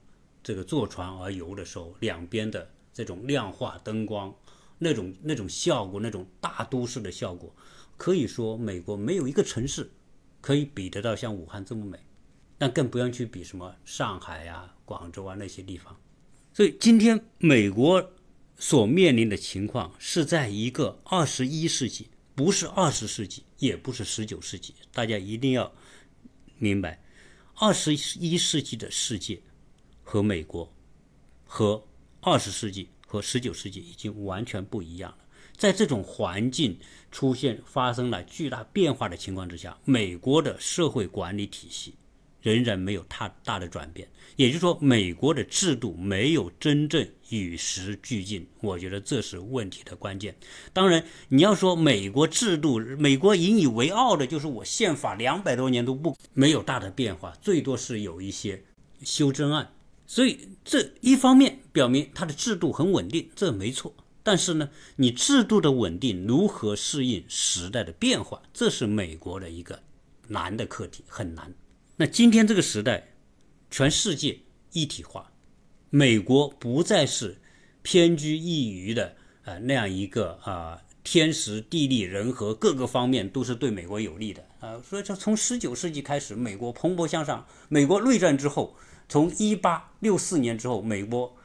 [0.43, 4.34] 这个坐船而游的时候，两边的这种亮化灯光。
[4.82, 7.53] 那种那种效果，那种大都市的效果，
[7.97, 9.91] 可以说美国没有一个城市
[10.39, 11.99] 可以比得到像武汉这么美，
[12.58, 15.97] 但更不用去比什么上海呀、广州啊那些地方。
[16.60, 18.12] 所以今天美国
[18.58, 24.76] 所面临的情况是在一个二十一世纪，不是二十世纪，也不是十九世纪。
[24.91, 25.74] 大家一定要
[26.58, 27.02] 明白，
[27.56, 29.41] 二十一世纪的世界
[30.04, 30.69] 和美国
[31.45, 31.82] 和
[32.19, 32.89] 二十世纪。
[33.08, 35.17] 和十九世纪已经完全不一样了。
[35.56, 36.78] 在这种环境
[37.10, 41.95] 出现、发生了巨大变化的情况之下，美国的社会管理体系
[42.41, 44.08] 仍然没有太大的转变。
[44.36, 48.47] 也就是说，美国的制度没有真正与时俱进。
[48.62, 50.34] 我觉得这是问题的关键。
[50.71, 58.63] 当然，你要说美国制度，美国引以为傲的就是我宪法两百多年都不没有大的变化，最多是有一些
[59.04, 59.73] 修正案。
[60.08, 63.93] 所以这一方面表明它的制度很稳定，这没错。
[64.23, 69.82] 但是呢，你制度的稳定如何适应时代的变化，这是美国的一个
[70.28, 71.54] 难的课题，很难。
[72.02, 73.10] 那今天这个时代，
[73.70, 74.40] 全世界
[74.72, 75.34] 一体化，
[75.90, 77.42] 美国不再是
[77.82, 84.82] 偏居一隅的呃那样一个啊天时地利人和各个方面都是对美国有利的啊。
[84.82, 88.78] 所以说，从十九世纪开始，美国蓬勃向上，美国内战之后。
[89.10, 91.36] 从一八六四年之后，美国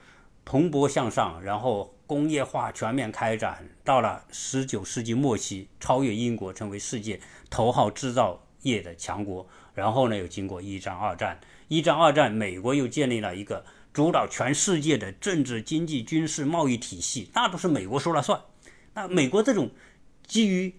[0.44, 9.48] 蓬勃向上，然后工业化全面开展，到了十九世纪末期，超越英国，成为世界头号制造业的强国。
[9.72, 18.40] 然后呢，又经过一战、二战，一战、二战，美国又建立了一个主导全世界的政治、经济、军事、贸易体系，那都是美国说了算。
[18.94, 19.70] 那美国这种
[20.26, 20.74] 基于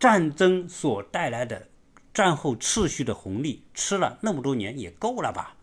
[0.00, 1.68] 战争所带来的
[2.12, 5.56] 战后秩序的红利，吃了那么多年也够了吧？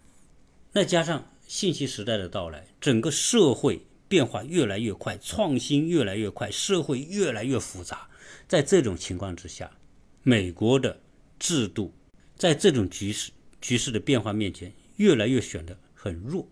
[0.71, 8.07] 再加上信息时代的到来，整个社会变化越来越快，创新越来越快，社会越来越复杂。
[8.47, 9.71] 在这种情况之下，
[10.23, 11.01] 美国的
[11.39, 11.93] 制度
[12.35, 16.47] 在这种局势局势的变化面前，越来越显得很弱，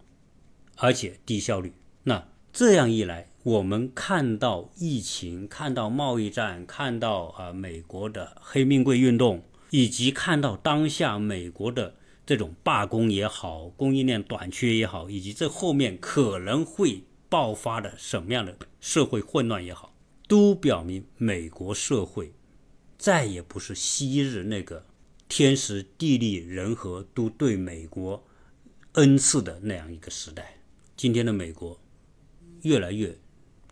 [0.77, 1.73] 而且低效率。
[2.03, 11.95] 那这样一来，我们看到疫情，看到贸易战，看到啊美国的黑命贵运动，以及看到当下美国的。
[12.25, 19.93] 这种罢工也好，供应链短缺也好，以及这后面可能会爆发的什么样的社会混乱也好，
[20.25, 22.31] 都表明美国社会
[23.03, 24.85] 再也不是昔日那个
[25.27, 28.23] 天时地利人和都对美国
[28.93, 30.61] 恩赐的那样一个时代。
[30.95, 31.77] 今天的美国
[32.61, 33.13] 越来越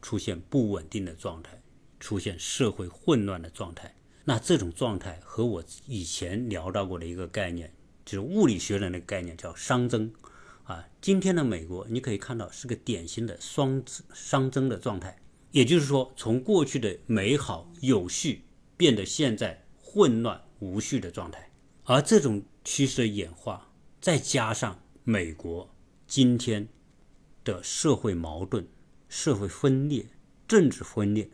[0.02, 1.62] 出现不稳定的状态，
[1.98, 3.96] 出现社会混乱的状态。
[4.26, 7.74] 那这种状态和我以前聊到过的一个概念。
[8.04, 10.12] 就是物理学的那个概念叫熵增，
[10.64, 15.22] 啊，今天的美国你可以看到是个典型的双熵增的状态，
[15.52, 18.44] 也就是说，从过去的美好有序
[18.82, 21.52] 变得现在混乱无序的状态，
[21.84, 25.70] 而这种趋势的演化，再加上美国
[26.08, 26.68] 今天
[27.44, 28.68] 的社会矛盾、
[29.08, 30.08] 社会分裂、
[30.48, 31.30] 政治分裂，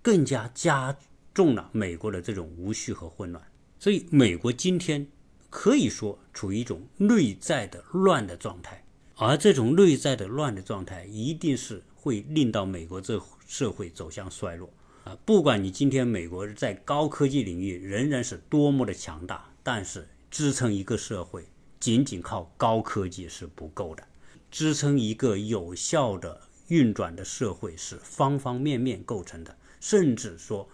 [0.00, 0.96] 更加加
[1.34, 3.46] 重了美国的这种无序和混乱。
[3.78, 5.06] 所以，美国今天
[5.50, 8.82] 可以说处于一种内在的乱的状态，
[9.16, 14.70] 而这种内在的乱的状态，一定是会令到美国这社会走向衰落
[15.08, 15.16] 啊！
[15.24, 21.46] 不管你今天美国在高科技领域仍然是多么的强大，但是支撑一个社会，
[21.80, 24.06] 仅仅靠高科技是不够的。
[24.50, 30.68] 支撑一个有效的运转的社会，是方方面面构成的，甚至说，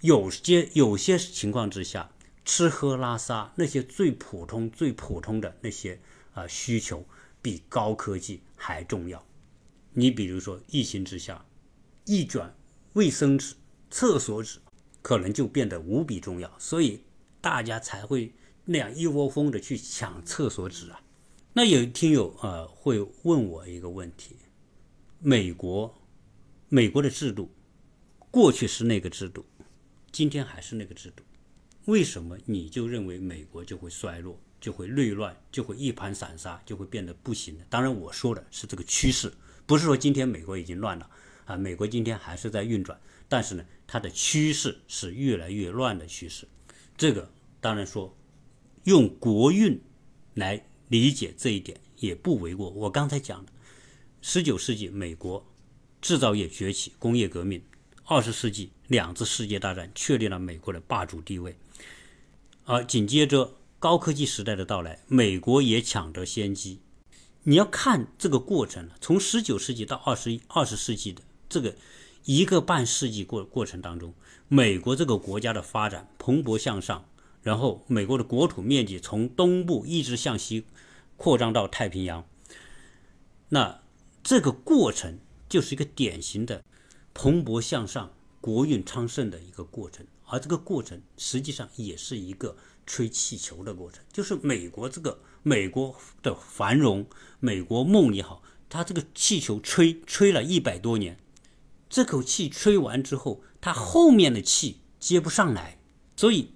[0.00, 2.10] 有些有些情况之下。
[2.48, 5.98] 吃喝拉撒那些最普通、最普通的那些
[6.32, 7.04] 啊需求，
[7.42, 9.26] 比高科技还重要。
[9.94, 11.44] 你比如说，疫情之下，
[12.04, 12.54] 一卷
[12.92, 13.56] 卫生纸、
[13.90, 14.58] 厕所纸
[15.02, 17.00] 可能就变得无比重要，所以
[17.40, 18.32] 大家才会
[18.64, 21.00] 那样一窝蜂的去抢厕所纸啊。
[21.52, 24.36] 那有听友啊会问我一个问题：
[25.20, 25.94] 美国，
[26.68, 27.50] 美国的制度，
[28.30, 29.44] 过去是那个制度，
[30.12, 31.22] 今天还是那个制度。
[31.86, 37.64] 为什么你就认为美国就会衰落，就会内乱，就会一盘散沙，就会变得不行了？
[37.70, 39.32] 当然，我说的是这个趋势，
[39.64, 41.08] 不是说今天美国已经乱了
[41.46, 41.56] 啊。
[41.56, 46.46] 美国今天还是在运转，但是呢，它的趋势是越来越乱的趋势。
[46.96, 47.30] 这个
[47.60, 48.14] 当然说
[48.84, 49.80] 用国运
[50.34, 52.68] 来理解这一点也不为过。
[52.70, 53.52] 我刚才讲的，
[54.20, 55.44] 十九世纪美国
[56.00, 57.60] 制造业崛起，工业革命；
[58.04, 61.56] 二十世纪两次世界大战确立了美国的霸主地位。
[62.64, 66.80] 而紧接着高科技时代的到来，美国也抢得先机。
[67.44, 71.74] 你要看这个过程从十九世纪到二十一、二十世纪的这个
[72.24, 74.14] 一个半世纪过过程当中，
[74.48, 77.04] 美国这个国家的发展蓬勃向上，
[77.42, 80.64] 然后美国的国土面积从东部一直向西
[81.16, 82.26] 扩张到太平洋。
[83.50, 83.80] 那
[84.22, 85.18] 这个过程
[85.48, 86.64] 就是一个典型的
[87.14, 90.06] 蓬勃向上、国运昌盛的一个过程。
[90.28, 97.06] 而这个过程实际上也是一个吹气球的过程，就是美国这个美国的繁荣，
[97.38, 101.16] 美国梦也好，它这个气球吹吹了一百多年，
[101.88, 105.78] 这口气吹完之后，它后面的气接不上来，
[106.16, 106.50] 所以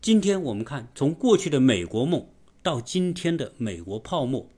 [0.00, 2.28] 今天我们看，从过去的美国梦
[2.62, 4.48] 到今天的美国泡沫，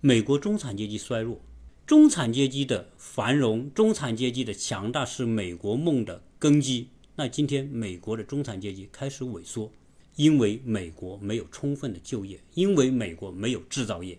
[0.00, 1.40] 美国中产阶级衰弱，
[1.86, 6.88] 中产阶级的繁荣，中产阶级的强大是美国梦的根基。
[7.16, 9.72] 那今天美国的中产阶级开始萎缩，
[10.16, 14.18] 因为美国没有充分的就业，因为美国没有制造业，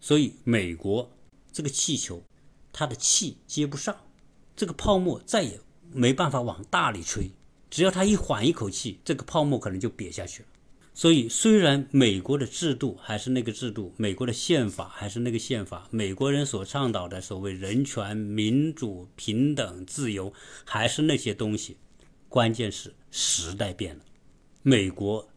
[0.00, 1.10] 所以美国
[1.52, 2.22] 这个气球，
[2.72, 3.96] 它的气接不上，
[4.56, 5.60] 这个泡沫再也
[5.92, 7.30] 没办法往大里吹。
[7.68, 10.48] 只要它一缓一口气，这个泡沫可能就瘪下去了。
[10.94, 20.32] 所以，虽然美国的制度还是那个制度，美国的宪法还是那个宪法，美国人所倡导的所谓人权、民主、平等、自由，
[20.64, 21.76] 还是那些东西。
[22.30, 24.02] 关键是时代变了，
[24.62, 25.28] 美国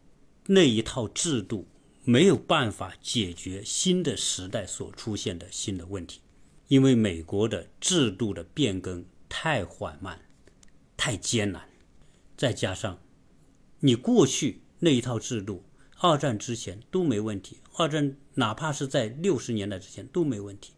[0.46, 1.68] 那一套制度
[2.04, 6.20] 没有办法解决新的时代所出现的新的问题，
[6.68, 10.20] 因为美国的制度的变更太缓慢、
[10.98, 11.62] 太艰难，
[12.36, 13.00] 再加上
[13.78, 15.64] 你过去那一套制度，
[15.98, 20.74] 二战之前都没问题，二战哪怕是在六十年代之前都没问题，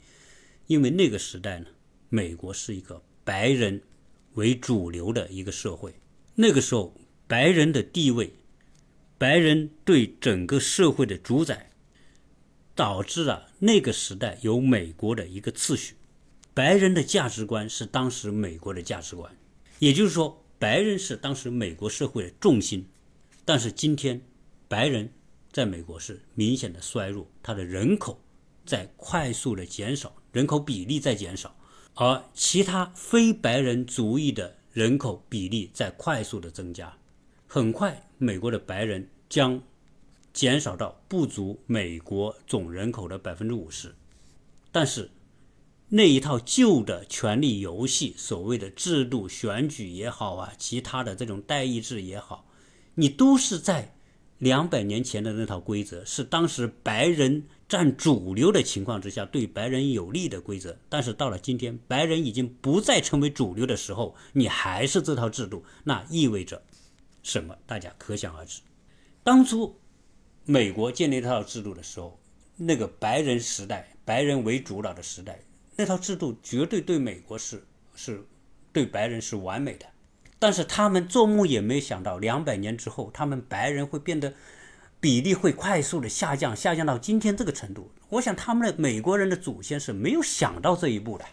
[0.66, 1.66] 因为那个时代呢，
[2.10, 3.82] 美国是一个白人
[4.34, 5.94] 为主流的一个社会。
[6.34, 6.94] 那个时候，
[7.26, 8.34] 白人的地位，
[9.18, 11.70] 白人对整个社会的主宰，
[12.74, 15.96] 导致了那个时代有美国的一个次序。
[16.54, 19.34] 白人的价值观是当时美国的价值观，
[19.78, 22.86] 也就是说，白人是当时美国社会的重心。
[23.44, 24.20] 但是今天，
[24.68, 25.12] 白人
[25.50, 28.20] 在美国是明显的衰弱，他的人口
[28.64, 31.56] 在快速的减少，人口比例在减少，
[31.94, 34.58] 而其他非白人族裔的。
[34.72, 36.96] 人口比例在快速的增加，
[37.46, 39.62] 很快美国的白人将
[40.32, 43.94] 减少到不足美国总人口的百分之五十。
[44.70, 45.10] 但是
[45.94, 52.46] 那一套旧的权力游戏，所谓的制度选举也好啊，其他的这种代议制也好，
[52.94, 53.94] 你都是在
[54.38, 57.44] 两百年前的那套规则，是当时白人。
[57.68, 66.62] 占主流的情况之下，对白人有利的规则，但是到了今天，白人已经不再成为主流的时候，你还是这套制度，那意味着
[67.22, 67.56] 什么？
[67.64, 68.60] 大家可想而知。
[69.24, 69.80] 当初
[70.44, 72.20] 美国建立这套制度的时候，
[72.56, 75.42] 那个白人时代，白人为主导的时代，
[75.76, 77.64] 那套制度绝对对美国是
[77.94, 78.24] 是
[78.72, 79.86] 对白人是完美的，
[80.38, 84.34] 但是他们做梦也没想到，两百年之后，他们白人会变得。
[85.00, 87.90] 比例会快速的下降，下降到今天这个程度。
[88.08, 91.24] 我想他们的美国人的祖先是没有想到这一步的。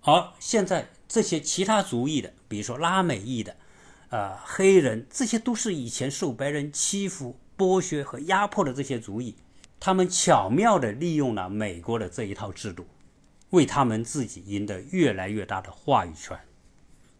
[0.00, 3.54] 而现在这些其他族裔的，比如说拉美裔的，
[4.08, 9.36] 啊，黑人，这些都是以前受白人欺负、剥削和压迫的这些族裔，
[9.78, 12.84] 他们巧妙地利用了美国的这一套制度，
[13.54, 16.38] 为他们自己赢得越来越大的话语权。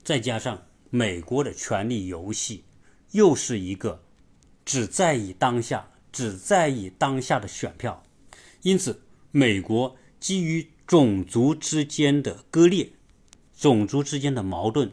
[0.03, 2.65] 再加上美国的权力游戏，
[3.13, 4.03] 又是一个
[4.65, 8.03] 只在意当下、只在意当下的选票，
[8.61, 12.93] 因此，美国基于种族之间的割裂、
[13.57, 14.93] 种族之间的矛盾，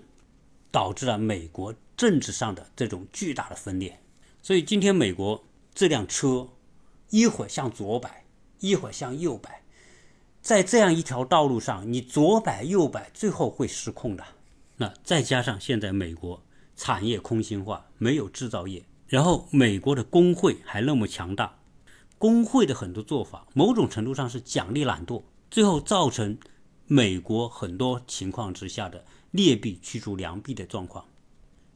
[0.71, 3.99] 导致了美国政治上的这种巨大的分裂。
[4.41, 6.49] 所以，今天美国这辆车
[7.09, 8.25] 一会儿向左摆，
[8.59, 9.60] 一会儿向右摆，
[10.41, 14.23] 在这样一条道路上，你左摆右摆，最后会失控的。
[14.77, 16.43] 那再加上现在美国
[16.75, 21.59] 产业空心化，没有制造业，然后美国的工会还那么强大，
[22.17, 25.21] 工会的很多做法，某种程度上是奖励懒惰，
[25.51, 26.35] 最后造成
[26.87, 31.05] 美国很多情况之下的劣币驱逐良币的状况。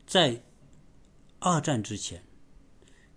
[0.08, 0.42] 在
[1.40, 2.24] 二战之前，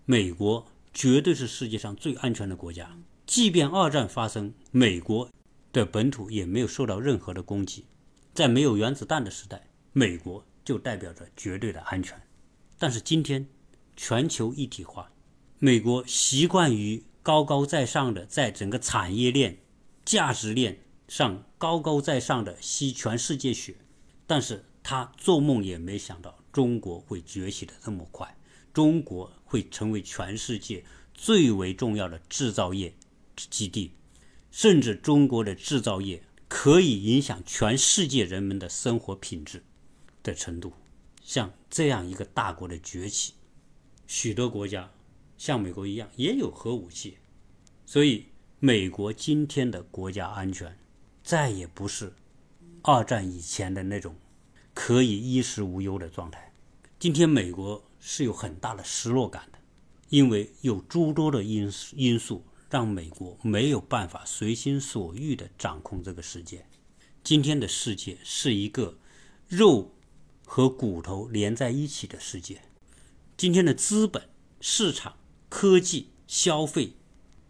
[0.04, 5.30] 美国绝对是世界上最安全的国家，即便二战发生，美国
[5.72, 7.86] 的本土也没有受到任何的攻击，
[8.34, 9.68] 在没有原子弹的时代。
[9.92, 12.20] 美国就代表着绝对的安全，
[12.78, 13.48] 但是今天
[13.96, 15.10] 全球一体化，
[15.58, 19.58] 美国习惯于高高在上的在整个产业链、
[20.04, 23.74] 价值链上高高在上的吸全世界血，
[24.26, 28.36] 但是他做梦也没想到中国会崛起的这么快，
[28.72, 32.94] 中国会成为全世界最为重要的制造业
[33.34, 33.92] 基地，
[34.60, 39.62] 甚至中国的制造业可以影响全世界人们的生活品质。
[40.20, 40.72] 的程度，
[41.22, 43.34] 像这样一个大国的崛起，
[44.08, 44.90] 许多国家
[45.36, 47.18] 像美国一样也有核武器，
[47.86, 48.26] 所以
[48.58, 50.76] 美国今天的国家安全
[51.22, 52.12] 再也不是
[52.82, 54.16] 二战以前的那种
[54.74, 56.52] 可以衣食无忧的状态。
[56.98, 59.58] 今天美国是有很大的失落感的，
[60.08, 66.66] 因为有诸多的因因素让美国没有办法随心所欲地掌控这个世界。
[67.22, 68.98] 今天的世界是一个
[69.46, 69.94] 肉。
[70.50, 72.62] 和骨头连在一起的世界，
[73.36, 74.30] 今天的资本
[74.62, 75.18] 市场、
[75.50, 76.94] 科技、消费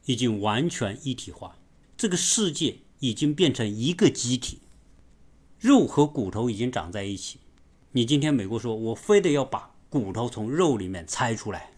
[0.07, 1.57] 已经完全一体化，
[1.97, 4.63] 这个世界已经变成一个机体，
[5.61, 7.39] 肉和骨头已经长在一起。
[7.93, 11.75] 你今天美国说，我非得要把骨头从肉里面拆出来，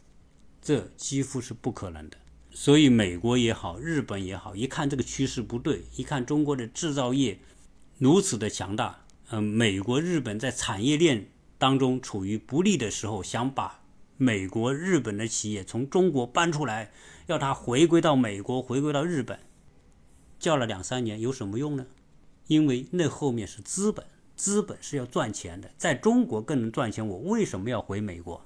[0.62, 2.16] 这几乎是不可能的。
[2.53, 7.39] 所以美国也好，日本也好，一看这个趋势不对，一看中国的制造业
[7.99, 9.05] 如此的强大。
[9.31, 13.81] 嗯，美国、日本在产业链当中处于不利的时候，想把
[14.17, 16.91] 美国、日本的企业从中国搬出来，
[17.27, 19.39] 要它回归到美国、回归到日本，
[20.39, 21.87] 叫了两三年有什么用呢？
[22.49, 28.45] 因为那后面是资本，资本是要赚钱的，在中国更能赚钱，我为什么要回美国？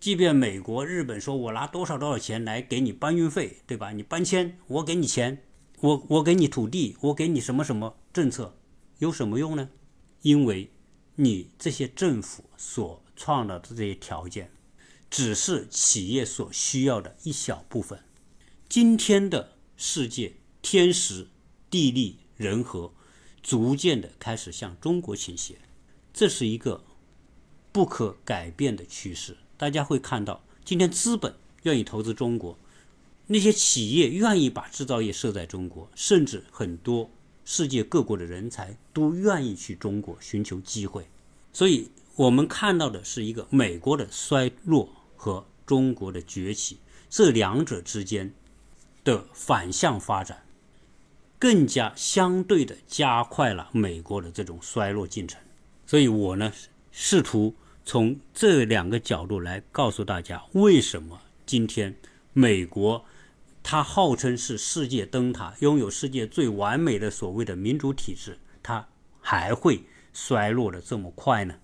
[0.00, 3.92] 即便美国、日本说我拿多少多少钱来给你搬运费，对吧？
[3.92, 5.44] 你搬迁，我给你钱，
[5.80, 8.56] 我我给你土地，我给你什么什么政策，
[8.98, 9.68] 有什么用呢？
[10.22, 10.70] 因为，
[11.16, 14.50] 你这些政府所创造的这些条件，
[15.10, 18.02] 只是企业所需要的一小部分。
[18.70, 20.32] 今天的世界，
[20.62, 21.28] 天时、
[21.68, 22.94] 地利、人和，
[23.42, 25.58] 逐渐的开始向中国倾斜，
[26.14, 26.82] 这是一个
[27.70, 29.36] 不可改变的趋势。
[29.60, 31.34] 大家会看到，今天资本
[31.64, 32.58] 愿意投资中国，
[33.26, 37.10] 那些企业愿意把制造业设在中国，甚至很多。
[37.44, 41.08] 世界各国的人才都愿意去中国寻求机会，
[41.52, 46.78] 所以我们看到的是一个美国的衰落和中国的崛起，
[47.10, 48.32] 这两者之间
[49.02, 50.42] 的反向发展，
[51.38, 55.38] 更加相对的加快了美国的这种衰落进程。
[55.86, 56.52] 所以我呢，
[56.92, 57.54] 试图
[57.84, 61.96] 从这两个角度来告诉大家，为什么今天
[62.32, 63.04] 美国。
[63.62, 68.88] 它号称是世界灯塔，拥有世界最完美的所谓的民主体制，它
[69.20, 69.82] 还会
[70.14, 71.54] 衰落的这么快呢？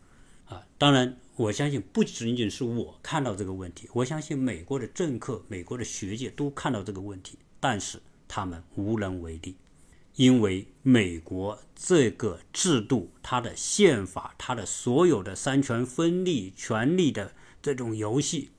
[0.47, 7.99] 啊，当然，我相信不仅仅是我看到这个问题，我相信美国的政客、美国的学界都看到这个问题，但是
[8.29, 9.57] 他们无能为力，
[10.17, 18.51] 因为美国这个制度、它的宪法、它的所有的三权分立、权力的这种游戏，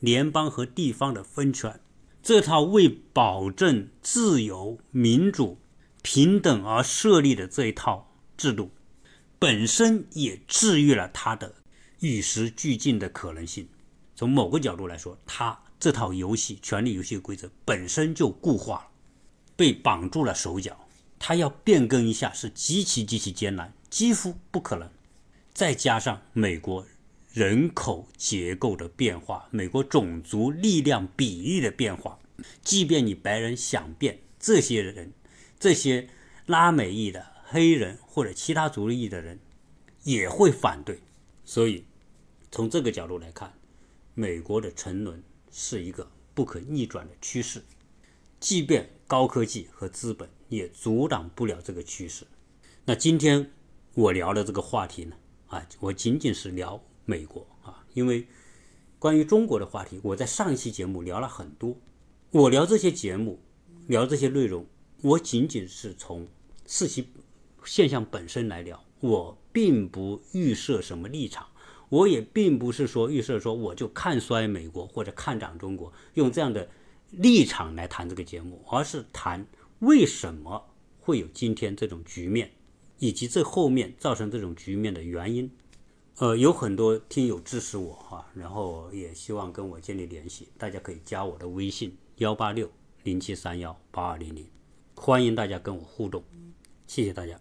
[0.00, 1.80] 联邦和地方的分权。
[2.22, 5.58] 这套为保证自由、民主、
[6.02, 8.70] 平等而设立的这一套制度，
[9.38, 11.54] 本身也制约了它的
[12.00, 13.66] 与时俱进的可能性。
[14.14, 18.88] 从某个角度来说，它这套游戏、权力游戏规则本身就固化了，
[19.56, 20.78] 被绑住了手脚。
[21.18, 24.90] 他要变更一下是极其极其艰难，几乎不可能。
[25.52, 26.86] 再加上美国
[27.32, 32.18] 人口结构的变化，美国种族力量比例的变化。
[32.62, 35.12] 即便你白人想变，这些人，
[35.58, 36.08] 这些
[36.46, 39.40] 拉美裔的黑人或者其他族裔的人
[40.04, 41.00] 也会反对。
[41.44, 41.84] 所以，
[42.52, 43.52] 从这个角度来看，
[44.14, 47.64] 美国的沉沦是一个不可逆转的趋势。
[48.38, 52.26] 即便高科技和资本也阻挡不了这个趋势。
[52.84, 53.50] 那今天
[53.94, 55.16] 我聊的这个话题呢？
[55.48, 58.26] 啊，我仅仅是聊美国啊，因为
[58.98, 61.76] 关于中国的话题，我在上一期节目聊了很多。
[62.30, 63.38] 我聊这些节目，
[63.86, 64.66] 聊这些内容，
[65.02, 66.28] 我仅仅是从
[66.66, 67.06] 事情
[67.64, 71.46] 现象本身来聊，我并不预设什么立场，
[71.88, 76.68] 我也并不是说预设说我就看衰美国或者看涨中国，用这样的
[77.10, 79.46] 立场来谈这个节目，而是谈
[79.80, 82.50] 为什么会有今天这种局面，
[82.98, 85.50] 以及这后面造成这种局面的原因。
[86.16, 91.96] 呃，有很多听友支持我哈，然后也希望跟我建立联系，大家可以加我的微信。
[92.16, 92.68] 幺八六
[93.04, 94.44] 零七三幺八二零零，
[94.96, 96.24] 欢迎大家跟我互动，
[96.88, 97.38] 谢谢大家。